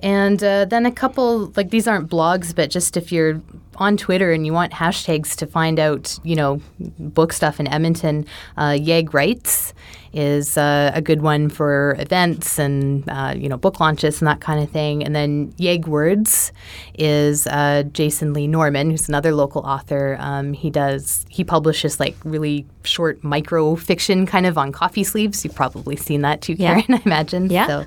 And 0.00 0.42
uh, 0.42 0.64
then 0.64 0.84
a 0.86 0.92
couple, 0.92 1.52
like 1.56 1.70
these 1.70 1.86
aren't 1.88 2.08
blogs, 2.10 2.54
but 2.54 2.70
just 2.70 2.96
if 2.96 3.10
you're 3.12 3.40
on 3.80 3.96
Twitter 3.96 4.32
and 4.32 4.44
you 4.46 4.52
want 4.52 4.72
hashtags 4.72 5.34
to 5.36 5.46
find 5.46 5.78
out, 5.78 6.18
you 6.24 6.36
know, 6.36 6.60
book 6.98 7.32
stuff 7.32 7.60
in 7.60 7.66
Edmonton, 7.68 8.26
uh, 8.56 8.76
Yeg 8.80 9.14
Writes 9.14 9.72
is 10.14 10.56
uh, 10.56 10.90
a 10.94 11.02
good 11.02 11.20
one 11.20 11.50
for 11.50 11.94
events 11.98 12.58
and, 12.58 13.04
uh, 13.10 13.34
you 13.36 13.48
know, 13.48 13.58
book 13.58 13.78
launches 13.78 14.20
and 14.20 14.26
that 14.26 14.40
kind 14.40 14.62
of 14.62 14.70
thing. 14.70 15.04
And 15.04 15.14
then 15.14 15.52
Yeg 15.58 15.86
Words 15.86 16.50
is 16.94 17.46
uh, 17.46 17.82
Jason 17.92 18.32
Lee 18.32 18.46
Norman, 18.46 18.90
who's 18.90 19.08
another 19.08 19.34
local 19.34 19.62
author. 19.62 20.16
Um, 20.18 20.54
he 20.54 20.70
does, 20.70 21.26
he 21.28 21.44
publishes 21.44 22.00
like 22.00 22.16
really 22.24 22.66
short 22.84 23.22
micro 23.22 23.76
fiction 23.76 24.24
kind 24.24 24.46
of 24.46 24.56
on 24.56 24.72
coffee 24.72 25.04
sleeves. 25.04 25.44
You've 25.44 25.54
probably 25.54 25.96
seen 25.96 26.22
that 26.22 26.40
too, 26.40 26.54
Yeah. 26.54 26.80
Karen, 26.80 26.94
I 27.00 27.02
imagine. 27.04 27.50
Yeah. 27.50 27.66
So 27.66 27.84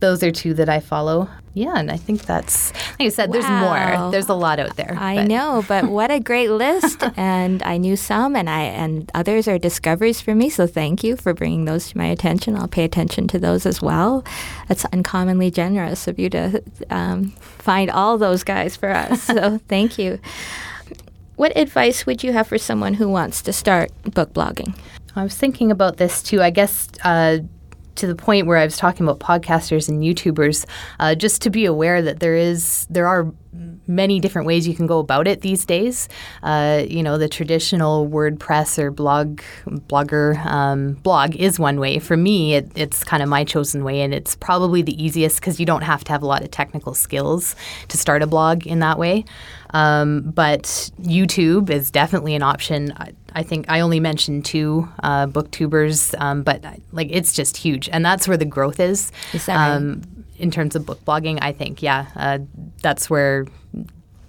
those 0.00 0.22
are 0.22 0.30
two 0.30 0.54
that 0.54 0.68
I 0.68 0.80
follow. 0.80 1.28
Yeah, 1.54 1.72
and 1.76 1.90
I 1.90 1.96
think 1.96 2.26
that's 2.26 2.74
like 2.98 3.06
I 3.06 3.08
said. 3.08 3.32
There's 3.32 3.48
more. 3.48 4.10
There's 4.10 4.28
a 4.28 4.34
lot 4.34 4.58
out 4.58 4.76
there. 4.76 4.94
I 4.98 5.16
but- 5.16 5.28
know, 5.28 5.64
but 5.66 5.84
what 5.88 6.10
a 6.10 6.20
great 6.20 6.50
list! 6.50 7.02
and 7.16 7.62
I 7.62 7.78
knew 7.78 7.96
some, 7.96 8.36
and 8.36 8.50
I 8.50 8.62
and 8.62 9.10
others 9.14 9.48
are 9.48 9.56
discoveries 9.58 10.20
for 10.20 10.34
me. 10.34 10.50
So 10.50 10.66
thank 10.66 11.02
you 11.02 11.16
for 11.16 11.32
bringing 11.32 11.64
those 11.64 11.88
to 11.88 11.98
my 11.98 12.04
attention. 12.06 12.56
I'll 12.56 12.68
pay 12.68 12.84
attention 12.84 13.26
to 13.28 13.38
those 13.38 13.64
as 13.64 13.80
well. 13.80 14.22
That's 14.68 14.84
uncommonly 14.86 15.50
generous 15.50 16.06
of 16.06 16.18
you 16.18 16.28
to 16.30 16.62
um, 16.90 17.30
find 17.40 17.90
all 17.90 18.18
those 18.18 18.44
guys 18.44 18.76
for 18.76 18.90
us. 18.90 19.22
so 19.36 19.58
thank 19.66 19.98
you. 19.98 20.18
What 21.36 21.56
advice 21.56 22.04
would 22.04 22.22
you 22.22 22.32
have 22.32 22.48
for 22.48 22.58
someone 22.58 22.94
who 22.94 23.08
wants 23.08 23.40
to 23.42 23.52
start 23.52 23.90
book 24.12 24.34
blogging? 24.34 24.76
I 25.14 25.22
was 25.22 25.34
thinking 25.34 25.70
about 25.70 25.96
this 25.96 26.22
too. 26.22 26.42
I 26.42 26.50
guess 26.50 26.88
uh, 27.02 27.38
to 27.96 28.06
the 28.06 28.14
point 28.14 28.46
where 28.46 28.58
I 28.58 28.64
was 28.64 28.76
talking 28.76 29.06
about 29.06 29.20
podcasters 29.20 29.88
and 29.88 30.02
YouTubers, 30.02 30.66
uh, 31.00 31.14
just 31.14 31.42
to 31.42 31.50
be 31.50 31.64
aware 31.64 32.02
that 32.02 32.20
there 32.20 32.36
is 32.36 32.86
there 32.90 33.06
are 33.06 33.32
many 33.86 34.20
different 34.20 34.46
ways 34.46 34.66
you 34.66 34.74
can 34.74 34.86
go 34.86 34.98
about 34.98 35.28
it 35.28 35.40
these 35.40 35.64
days. 35.64 36.08
Uh, 36.42 36.84
you 36.88 37.02
know, 37.02 37.18
the 37.18 37.28
traditional 37.28 38.08
WordPress 38.08 38.78
or 38.78 38.90
blog 38.90 39.40
blogger 39.66 40.44
um, 40.44 40.94
blog 40.94 41.36
is 41.36 41.58
one 41.58 41.78
way. 41.78 41.98
For 41.98 42.16
me, 42.16 42.54
it, 42.54 42.70
it's 42.74 43.04
kind 43.04 43.22
of 43.22 43.28
my 43.28 43.44
chosen 43.44 43.84
way, 43.84 44.00
and 44.00 44.12
it's 44.12 44.36
probably 44.36 44.82
the 44.82 45.02
easiest 45.02 45.40
because 45.40 45.60
you 45.60 45.66
don't 45.66 45.82
have 45.82 46.04
to 46.04 46.12
have 46.12 46.22
a 46.22 46.26
lot 46.26 46.42
of 46.42 46.50
technical 46.50 46.94
skills 46.94 47.54
to 47.88 47.98
start 47.98 48.22
a 48.22 48.26
blog 48.26 48.66
in 48.66 48.80
that 48.80 48.98
way. 48.98 49.24
Um, 49.70 50.22
but 50.22 50.62
YouTube 51.00 51.70
is 51.70 51.90
definitely 51.90 52.34
an 52.34 52.42
option. 52.42 52.92
I, 52.96 53.12
I 53.34 53.42
think 53.42 53.66
I 53.68 53.80
only 53.80 54.00
mentioned 54.00 54.44
two 54.44 54.88
uh, 55.02 55.26
booktubers, 55.26 56.18
um, 56.20 56.42
but 56.42 56.64
like 56.92 57.08
it's 57.10 57.32
just 57.32 57.56
huge, 57.56 57.88
and 57.90 58.04
that's 58.04 58.26
where 58.26 58.36
the 58.36 58.44
growth 58.44 58.80
is. 58.80 59.12
Is 59.32 59.46
that 59.46 59.56
right? 59.56 60.15
In 60.38 60.50
terms 60.50 60.76
of 60.76 60.84
book 60.84 61.04
blogging, 61.04 61.38
I 61.40 61.52
think, 61.52 61.82
yeah, 61.82 62.06
uh, 62.14 62.38
that's 62.82 63.08
where 63.08 63.46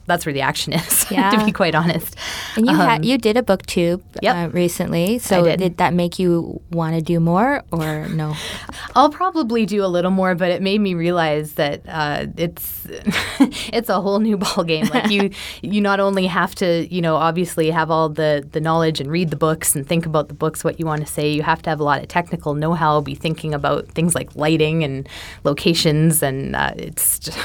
that's 0.08 0.26
where 0.26 0.34
the 0.34 0.42
action 0.42 0.74
is. 0.74 1.06
Yeah. 1.12 1.30
to 1.38 1.46
be 1.46 1.52
quite 1.52 1.76
honest. 1.76 2.16
And 2.56 2.66
you 2.66 2.72
Um, 2.74 2.80
had 2.80 3.06
you 3.06 3.18
did 3.18 3.38
a 3.38 3.42
booktube 3.44 4.02
Yep. 4.22 4.36
uh, 4.36 4.50
recently. 4.52 5.20
So 5.20 5.44
did. 5.44 5.78
that 5.78 5.94
make 5.94 6.18
you 6.18 6.62
want 6.72 6.96
to 6.96 7.02
do 7.02 7.20
more 7.20 7.64
or 7.72 8.08
no? 8.10 8.34
I'll 8.96 9.10
probably 9.12 9.66
do 9.66 9.84
a 9.86 9.88
little 9.88 10.12
more, 10.12 10.34
but 10.34 10.50
it 10.50 10.62
made 10.62 10.80
me 10.82 10.94
realize 10.96 11.54
that 11.54 11.82
uh, 11.88 12.26
it's 12.38 12.88
it's 13.72 13.90
a 13.90 14.02
whole 14.02 14.20
new 14.20 14.38
ball 14.38 14.64
game. 14.64 14.88
Like 14.88 15.12
you, 15.12 15.30
you 15.62 15.82
not 15.82 16.00
only 16.00 16.26
have 16.26 16.56
to, 16.56 16.88
you 16.94 17.02
know, 17.02 17.16
obviously 17.16 17.70
have 17.70 17.92
all 17.92 18.10
the 18.10 18.48
the 18.52 18.60
knowledge 18.62 19.00
and 19.00 19.12
read 19.12 19.30
the 19.30 19.36
books 19.36 19.76
and 19.76 19.86
think 19.88 20.06
about 20.06 20.28
the 20.30 20.34
books, 20.34 20.64
what 20.64 20.80
you 20.80 20.86
want 20.86 21.06
to 21.06 21.12
say. 21.12 21.30
You 21.30 21.44
have 21.44 21.62
to 21.64 21.70
have 21.70 21.80
a 21.80 21.84
lot 21.84 22.02
of 22.02 22.08
technical 22.08 22.54
know-how, 22.56 23.02
be 23.02 23.14
thinking 23.16 23.54
about 23.54 23.88
things 23.90 24.16
like 24.16 24.36
lighting 24.36 24.84
and 24.84 25.08
locations, 25.44 26.24
and 26.24 26.56
uh, 26.56 26.72
it's 26.78 27.20
just 27.20 27.38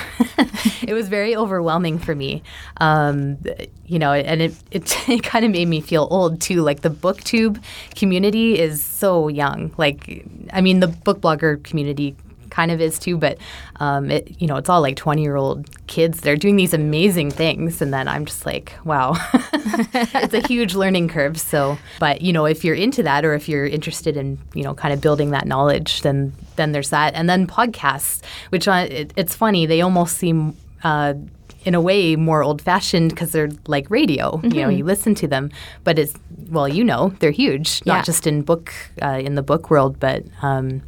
it 0.82 0.94
was 0.94 1.08
very 1.08 1.34
overwhelming 1.36 1.98
for 1.98 2.14
me. 2.14 2.42
Um, 2.78 3.38
you 3.86 3.98
know, 3.98 4.12
and 4.12 4.42
it 4.42 4.54
it, 4.70 4.96
it 5.08 5.22
kind 5.22 5.44
of 5.44 5.50
made 5.50 5.68
me 5.68 5.80
feel 5.80 6.08
old 6.10 6.40
too. 6.40 6.62
Like 6.62 6.82
the 6.82 6.90
booktube 6.90 7.62
community 7.96 8.58
is 8.58 8.82
so 8.82 9.28
young. 9.28 9.72
Like, 9.76 10.26
I 10.52 10.60
mean, 10.60 10.80
the 10.80 10.88
book 10.88 11.20
blogger 11.20 11.62
community 11.62 12.16
kind 12.52 12.70
of 12.70 12.80
is 12.80 12.98
too, 12.98 13.16
but 13.16 13.38
um, 13.80 14.10
it 14.10 14.40
you 14.40 14.46
know 14.46 14.56
it's 14.56 14.68
all 14.68 14.80
like 14.80 14.96
twenty 14.96 15.22
year 15.22 15.36
old 15.36 15.68
kids. 15.88 16.20
They're 16.20 16.36
doing 16.36 16.56
these 16.56 16.74
amazing 16.74 17.30
things, 17.30 17.82
and 17.82 17.92
then 17.92 18.06
I'm 18.06 18.26
just 18.26 18.46
like, 18.46 18.74
wow, 18.84 19.14
it's 19.34 20.34
a 20.34 20.46
huge 20.46 20.74
learning 20.74 21.08
curve. 21.08 21.40
So, 21.40 21.78
but 21.98 22.20
you 22.20 22.32
know, 22.32 22.44
if 22.44 22.64
you're 22.64 22.76
into 22.76 23.02
that, 23.02 23.24
or 23.24 23.34
if 23.34 23.48
you're 23.48 23.66
interested 23.66 24.16
in 24.16 24.38
you 24.54 24.62
know 24.62 24.74
kind 24.74 24.94
of 24.94 25.00
building 25.00 25.30
that 25.30 25.46
knowledge, 25.46 26.02
then 26.02 26.32
then 26.56 26.72
there's 26.72 26.90
that, 26.90 27.14
and 27.14 27.28
then 27.28 27.46
podcasts, 27.46 28.22
which 28.50 28.68
I, 28.68 28.82
it, 28.82 29.12
it's 29.16 29.34
funny 29.34 29.66
they 29.66 29.80
almost 29.80 30.18
seem. 30.18 30.56
Uh, 30.84 31.14
in 31.64 31.74
a 31.74 31.80
way, 31.80 32.16
more 32.16 32.42
old-fashioned 32.42 33.10
because 33.10 33.32
they're 33.32 33.50
like 33.66 33.88
radio. 33.90 34.40
You 34.42 34.62
know, 34.62 34.68
you 34.68 34.84
listen 34.84 35.14
to 35.16 35.28
them, 35.28 35.50
but 35.84 35.98
it's 35.98 36.14
well, 36.50 36.68
you 36.68 36.84
know, 36.84 37.14
they're 37.20 37.30
huge. 37.30 37.80
Not 37.86 37.98
Yeah. 37.98 38.02
just 38.02 38.26
in 38.26 38.42
book 38.42 38.72
uh, 39.00 39.20
in 39.24 39.34
the 39.36 39.42
book 39.42 39.70
world, 39.70 39.98
but 40.00 40.24
um, 40.42 40.82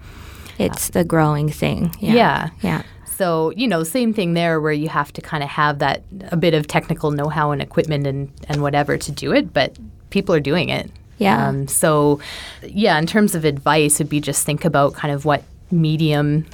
It's 0.58 0.90
the 0.90 1.04
growing 1.04 1.48
thing. 1.50 1.94
Yeah. 2.00 2.14
Yeah. 2.14 2.48
Yeah. 2.62 2.82
so, 3.16 3.50
you 3.56 3.68
know, 3.68 3.84
same 3.84 4.12
thing 4.12 4.34
there 4.34 4.60
where 4.60 4.72
you 4.72 4.88
have 4.88 5.12
to 5.12 5.20
kind 5.20 5.42
of 5.44 5.48
have 5.50 5.78
that 5.78 6.02
a 6.32 6.37
bit 6.37 6.52
of 6.54 6.66
technical 6.66 7.10
know 7.12 7.28
how 7.28 7.52
and 7.52 7.62
equipment 7.62 8.06
and, 8.06 8.28
and 8.48 8.60
whatever 8.60 8.96
to 8.98 9.12
do 9.12 9.32
it, 9.32 9.52
but 9.54 9.76
people 10.10 10.34
are 10.34 10.40
doing 10.40 10.68
it. 10.68 10.90
Yeah. 11.18 11.46
Um, 11.48 11.68
so, 11.68 12.18
yeah, 12.66 12.98
in 12.98 13.06
terms 13.06 13.34
of 13.37 13.44
advice, 13.44 14.00
would 14.00 14.08
be 14.08 14.20
just 14.20 14.44
think 14.44 14.64
about 14.64 14.94
kind 14.94 15.14
of 15.14 15.24
what 15.24 15.44
medium 15.70 16.44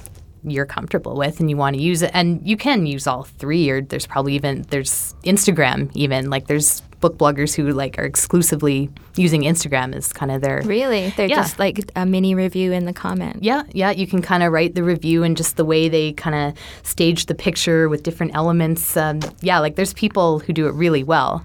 you're 0.44 0.66
comfortable 0.66 1.16
with 1.16 1.40
and 1.40 1.50
you 1.50 1.56
want 1.56 1.76
to 1.76 1.82
use 1.82 2.02
it. 2.02 2.10
And 2.14 2.40
you 2.46 2.56
can 2.56 2.86
use 2.86 3.06
all 3.06 3.24
three, 3.24 3.68
or 3.70 3.80
there's 3.82 4.06
probably 4.06 4.34
even, 4.34 4.62
there's 4.70 5.14
Instagram 5.24 5.90
even. 5.94 6.30
Like 6.30 6.46
there's 6.46 6.80
book 7.00 7.16
bloggers 7.16 7.54
who 7.54 7.70
like 7.72 7.98
are 7.98 8.04
exclusively 8.04 8.90
using 9.16 9.42
Instagram 9.42 9.94
as 9.94 10.12
kind 10.12 10.30
of 10.30 10.42
their 10.42 10.60
Really? 10.64 11.10
They're 11.16 11.28
Yeah. 11.28 11.36
just 11.36 11.58
like 11.58 11.90
a 11.96 12.04
mini 12.04 12.34
review 12.34 12.72
in 12.72 12.84
the 12.84 12.92
comment. 12.92 13.42
yeah, 13.42 13.62
yeah, 13.72 13.90
you 13.90 14.06
can 14.06 14.20
kind 14.22 14.42
of 14.42 14.52
write 14.52 14.74
the 14.74 14.82
review 14.84 15.22
and 15.22 15.34
just 15.36 15.56
the 15.56 15.64
way 15.64 15.88
they 15.88 16.12
kind 16.12 16.36
of 16.36 16.86
stage 16.86 17.26
the 17.26 17.34
picture 17.34 17.88
with 17.88 18.02
different 18.02 18.34
elements. 18.34 18.96
Um, 18.96 19.20
yeah, 19.40 19.58
like 19.60 19.76
there's 19.76 19.94
people 19.94 20.40
who 20.40 20.52
do 20.52 20.66
it 20.66 20.74
really 20.74 21.02
well. 21.02 21.44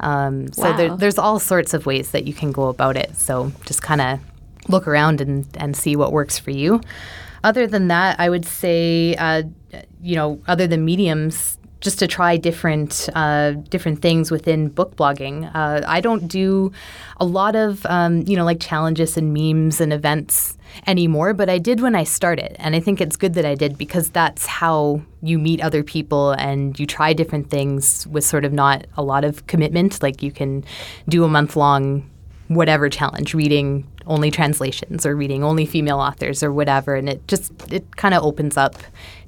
Um, 0.00 0.52
so 0.52 0.72
there, 0.72 0.96
there's 0.96 1.18
all 1.18 1.38
sorts 1.38 1.74
of 1.74 1.86
ways 1.86 2.10
that 2.12 2.24
you 2.26 2.34
can 2.34 2.50
go 2.52 2.68
about 2.68 2.96
it. 2.96 3.16
So 3.16 3.52
just 3.66 3.82
kind 3.82 4.00
of 4.00 4.20
look 4.68 4.86
around 4.86 5.20
and, 5.20 5.46
and 5.56 5.76
see 5.76 5.96
what 5.96 6.12
works 6.12 6.38
for 6.38 6.50
you. 6.50 6.80
Other 7.44 7.66
than 7.66 7.88
that, 7.88 8.18
I 8.20 8.28
would 8.30 8.44
say, 8.44 9.14
uh, 9.16 9.42
you 10.00 10.16
know, 10.16 10.40
other 10.46 10.66
than 10.66 10.84
mediums, 10.84 11.58
just 11.82 11.98
to 11.98 12.06
try 12.06 12.36
different 12.36 13.08
uh, 13.14 13.52
different 13.68 14.00
things 14.00 14.30
within 14.30 14.68
book 14.68 14.96
blogging. 14.96 15.50
Uh, 15.52 15.82
I 15.86 16.00
don't 16.00 16.28
do 16.28 16.72
a 17.18 17.24
lot 17.24 17.56
of 17.56 17.84
um, 17.86 18.22
you 18.22 18.36
know 18.36 18.44
like 18.44 18.60
challenges 18.60 19.16
and 19.16 19.34
memes 19.34 19.80
and 19.80 19.92
events 19.92 20.56
anymore, 20.86 21.34
but 21.34 21.50
I 21.50 21.58
did 21.58 21.80
when 21.80 21.94
I 21.94 22.04
started, 22.04 22.56
and 22.58 22.74
I 22.74 22.80
think 22.80 23.00
it's 23.00 23.16
good 23.16 23.34
that 23.34 23.44
I 23.44 23.54
did 23.54 23.76
because 23.76 24.10
that's 24.10 24.46
how 24.46 25.02
you 25.22 25.38
meet 25.38 25.60
other 25.60 25.82
people 25.82 26.30
and 26.32 26.78
you 26.78 26.86
try 26.86 27.12
different 27.12 27.50
things 27.50 28.06
with 28.06 28.24
sort 28.24 28.44
of 28.44 28.52
not 28.52 28.86
a 28.96 29.02
lot 29.02 29.24
of 29.24 29.46
commitment. 29.46 30.02
Like 30.02 30.22
you 30.22 30.32
can 30.32 30.64
do 31.08 31.24
a 31.24 31.28
month 31.28 31.56
long 31.56 32.08
whatever 32.48 32.88
challenge 32.88 33.34
reading 33.34 33.86
only 34.06 34.30
translations 34.30 35.04
or 35.06 35.14
reading 35.16 35.42
only 35.44 35.66
female 35.66 35.98
authors 35.98 36.42
or 36.42 36.52
whatever. 36.52 36.94
And 36.96 37.08
it 37.08 37.26
just 37.28 37.52
it 37.72 37.96
kind 37.96 38.14
of 38.14 38.22
opens 38.22 38.56
up 38.56 38.74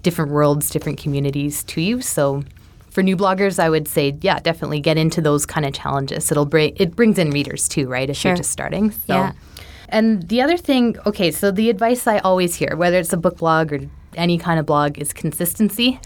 different 0.03 0.31
worlds 0.33 0.69
different 0.71 0.99
communities 0.99 1.65
to 1.65 1.81
you. 1.81 2.01
So 2.01 2.43
for 2.91 3.03
new 3.03 3.17
bloggers 3.17 3.59
i 3.59 3.69
would 3.69 3.89
say 3.89 4.17
yeah 4.21 4.39
definitely 4.39 4.79
get 4.79 4.97
into 4.97 5.21
those 5.21 5.45
kind 5.47 5.67
of 5.67 5.73
challenges. 5.73 6.31
It'll 6.31 6.47
bring 6.47 6.75
it 6.77 6.95
brings 6.95 7.19
in 7.19 7.31
readers 7.31 7.69
too 7.69 7.89
right 7.89 8.09
if 8.09 8.17
Sure. 8.17 8.31
you're 8.31 8.37
just 8.37 8.53
starting 8.53 8.93
so. 8.93 9.15
Yeah. 9.15 9.33
and 9.89 10.29
the 10.29 10.41
other 10.41 10.57
thing 10.57 10.97
okay 11.05 11.33
so 11.33 11.51
the 11.51 11.71
advice 11.71 12.07
i 12.07 12.19
always 12.19 12.55
hear 12.55 12.77
whether 12.77 12.99
it's 12.99 13.13
a 13.13 13.17
book 13.17 13.39
blog 13.39 13.73
or 13.73 13.81
any 14.15 14.39
kind 14.39 14.61
of 14.61 14.67
blog 14.67 14.97
is 14.99 15.13
consistency. 15.13 15.99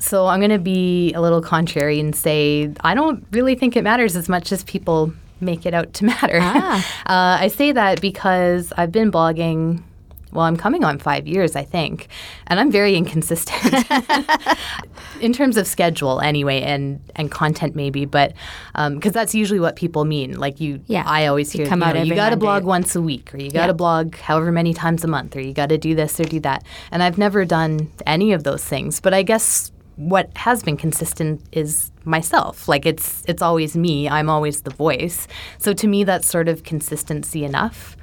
So 0.00 0.26
i'm 0.26 0.40
going 0.40 0.50
to 0.50 0.58
be 0.58 1.14
a 1.14 1.20
little 1.22 1.40
contrary 1.40 1.98
and 1.98 2.14
say 2.14 2.70
i 2.82 2.92
don't 2.94 3.24
really 3.32 3.54
think 3.54 3.74
it 3.74 3.82
matters 3.82 4.14
as 4.14 4.28
much 4.28 4.52
as 4.52 4.62
people 4.64 5.12
make 5.40 5.66
it 5.66 5.74
out 5.74 5.92
to 5.94 6.04
matter 6.12 6.38
Ah. 6.40 6.78
uh, 7.06 7.42
I 7.44 7.48
say 7.48 7.72
that 7.72 8.00
because 8.00 8.72
I've 8.76 8.92
been 8.92 9.10
blogging. 9.10 9.82
Well, 10.30 10.44
I'm 10.44 10.58
coming 10.58 10.84
on 10.84 10.98
five 10.98 11.26
years, 11.26 11.56
I 11.56 11.64
think, 11.64 12.08
and 12.48 12.60
I'm 12.60 12.70
very 12.70 12.94
inconsistent 12.96 13.86
in 15.22 15.32
terms 15.32 15.56
of 15.56 15.66
schedule, 15.66 16.20
anyway, 16.20 16.60
and 16.60 17.00
and 17.16 17.30
content 17.30 17.74
maybe, 17.74 18.04
but 18.04 18.34
because 18.74 19.12
that's 19.12 19.34
usually 19.34 19.58
what 19.58 19.74
people 19.76 20.04
mean. 20.04 20.38
Like 20.38 20.60
you, 20.60 20.80
Yeah. 20.86 21.04
I 21.06 21.26
always 21.26 21.54
You 21.54 21.60
hear, 21.62 21.68
come 21.68 21.80
you, 21.80 21.86
out 21.86 21.94
know, 21.94 22.02
you 22.02 22.14
got 22.14 22.30
to 22.30 22.36
blog 22.36 22.64
once 22.64 22.94
a 22.94 23.00
week, 23.00 23.32
or 23.34 23.38
you 23.38 23.50
got 23.50 23.62
to 23.66 23.66
Yeah. 23.68 23.72
blog 23.72 24.16
however 24.16 24.52
many 24.52 24.74
times 24.74 25.02
a 25.02 25.08
month, 25.08 25.34
or 25.34 25.40
you 25.40 25.54
got 25.54 25.70
to 25.70 25.78
do 25.78 25.94
this 25.94 26.20
or 26.20 26.24
do 26.24 26.40
that. 26.40 26.62
And 26.90 27.02
I've 27.02 27.16
never 27.16 27.44
done 27.46 27.90
any 28.06 28.32
of 28.32 28.44
those 28.44 28.62
things, 28.64 29.00
but 29.00 29.14
I 29.14 29.22
guess 29.22 29.72
what 29.96 30.30
has 30.36 30.62
been 30.62 30.76
consistent 30.76 31.40
is 31.52 31.90
myself. 32.08 32.66
Like 32.68 32.86
it's 32.86 33.22
it's 33.28 33.42
always 33.42 33.76
me. 33.76 34.08
I'm 34.08 34.28
always 34.28 34.62
the 34.62 34.70
voice. 34.70 35.28
So 35.58 35.72
to 35.74 35.86
me, 35.86 36.04
that's 36.04 36.26
sort 36.26 36.48
of 36.48 36.64
consistency 36.64 37.44
enough. 37.44 37.96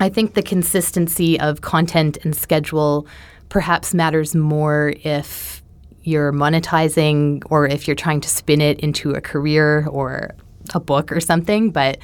I 0.00 0.08
think 0.08 0.34
the 0.34 0.42
consistency 0.42 1.38
of 1.38 1.60
content 1.60 2.18
and 2.24 2.34
schedule 2.34 3.06
perhaps 3.48 3.94
matters 3.94 4.34
more 4.34 4.94
if 5.04 5.62
you're 6.02 6.32
monetizing 6.32 7.42
or 7.50 7.66
if 7.66 7.86
you're 7.86 7.94
trying 7.94 8.20
to 8.20 8.28
spin 8.28 8.60
it 8.60 8.80
into 8.80 9.12
a 9.12 9.20
career 9.20 9.86
or 9.88 10.34
a 10.74 10.80
book 10.80 11.12
or 11.12 11.20
something. 11.20 11.70
But 11.70 11.98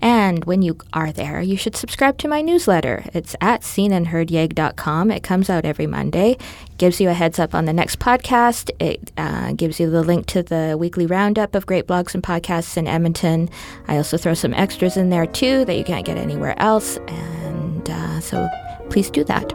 And 0.03 0.43
when 0.43 0.61
you 0.61 0.77
are 0.91 1.13
there, 1.13 1.41
you 1.41 1.55
should 1.55 1.77
subscribe 1.77 2.17
to 2.17 2.27
my 2.27 2.41
newsletter. 2.41 3.05
It's 3.13 3.37
at 3.39 3.61
seenandheardyeg.com. 3.61 5.11
It 5.11 5.23
comes 5.23 5.49
out 5.49 5.63
every 5.63 5.87
Monday. 5.87 6.37
gives 6.77 6.99
you 6.99 7.07
a 7.07 7.13
heads 7.13 7.39
up 7.39 7.55
on 7.55 7.63
the 7.63 7.71
next 7.71 7.99
podcast. 7.99 8.69
It 8.79 9.13
uh, 9.15 9.53
gives 9.53 9.79
you 9.79 9.89
the 9.89 10.03
link 10.03 10.25
to 10.27 10.43
the 10.43 10.75
weekly 10.77 11.05
roundup 11.05 11.55
of 11.55 11.65
great 11.65 11.87
blogs 11.87 12.13
and 12.13 12.21
podcasts 12.21 12.75
in 12.75 12.85
Edmonton. 12.85 13.49
I 13.87 13.95
also 13.95 14.17
throw 14.17 14.33
some 14.33 14.53
extras 14.53 14.97
in 14.97 15.09
there 15.09 15.25
too 15.25 15.63
that 15.63 15.77
you 15.77 15.85
can't 15.85 16.05
get 16.05 16.17
anywhere 16.17 16.61
else. 16.61 16.97
And 17.07 17.89
uh, 17.89 18.19
so 18.19 18.49
please 18.89 19.09
do 19.09 19.23
that. 19.23 19.53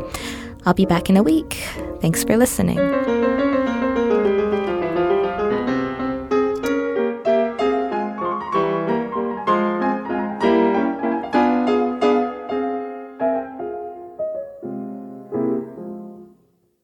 I'll 0.65 0.73
be 0.73 0.87
back 0.87 1.11
in 1.11 1.19
a 1.19 1.23
week. 1.23 1.55
Thanks 2.01 2.25
for 2.25 2.39
listening. 2.39 3.48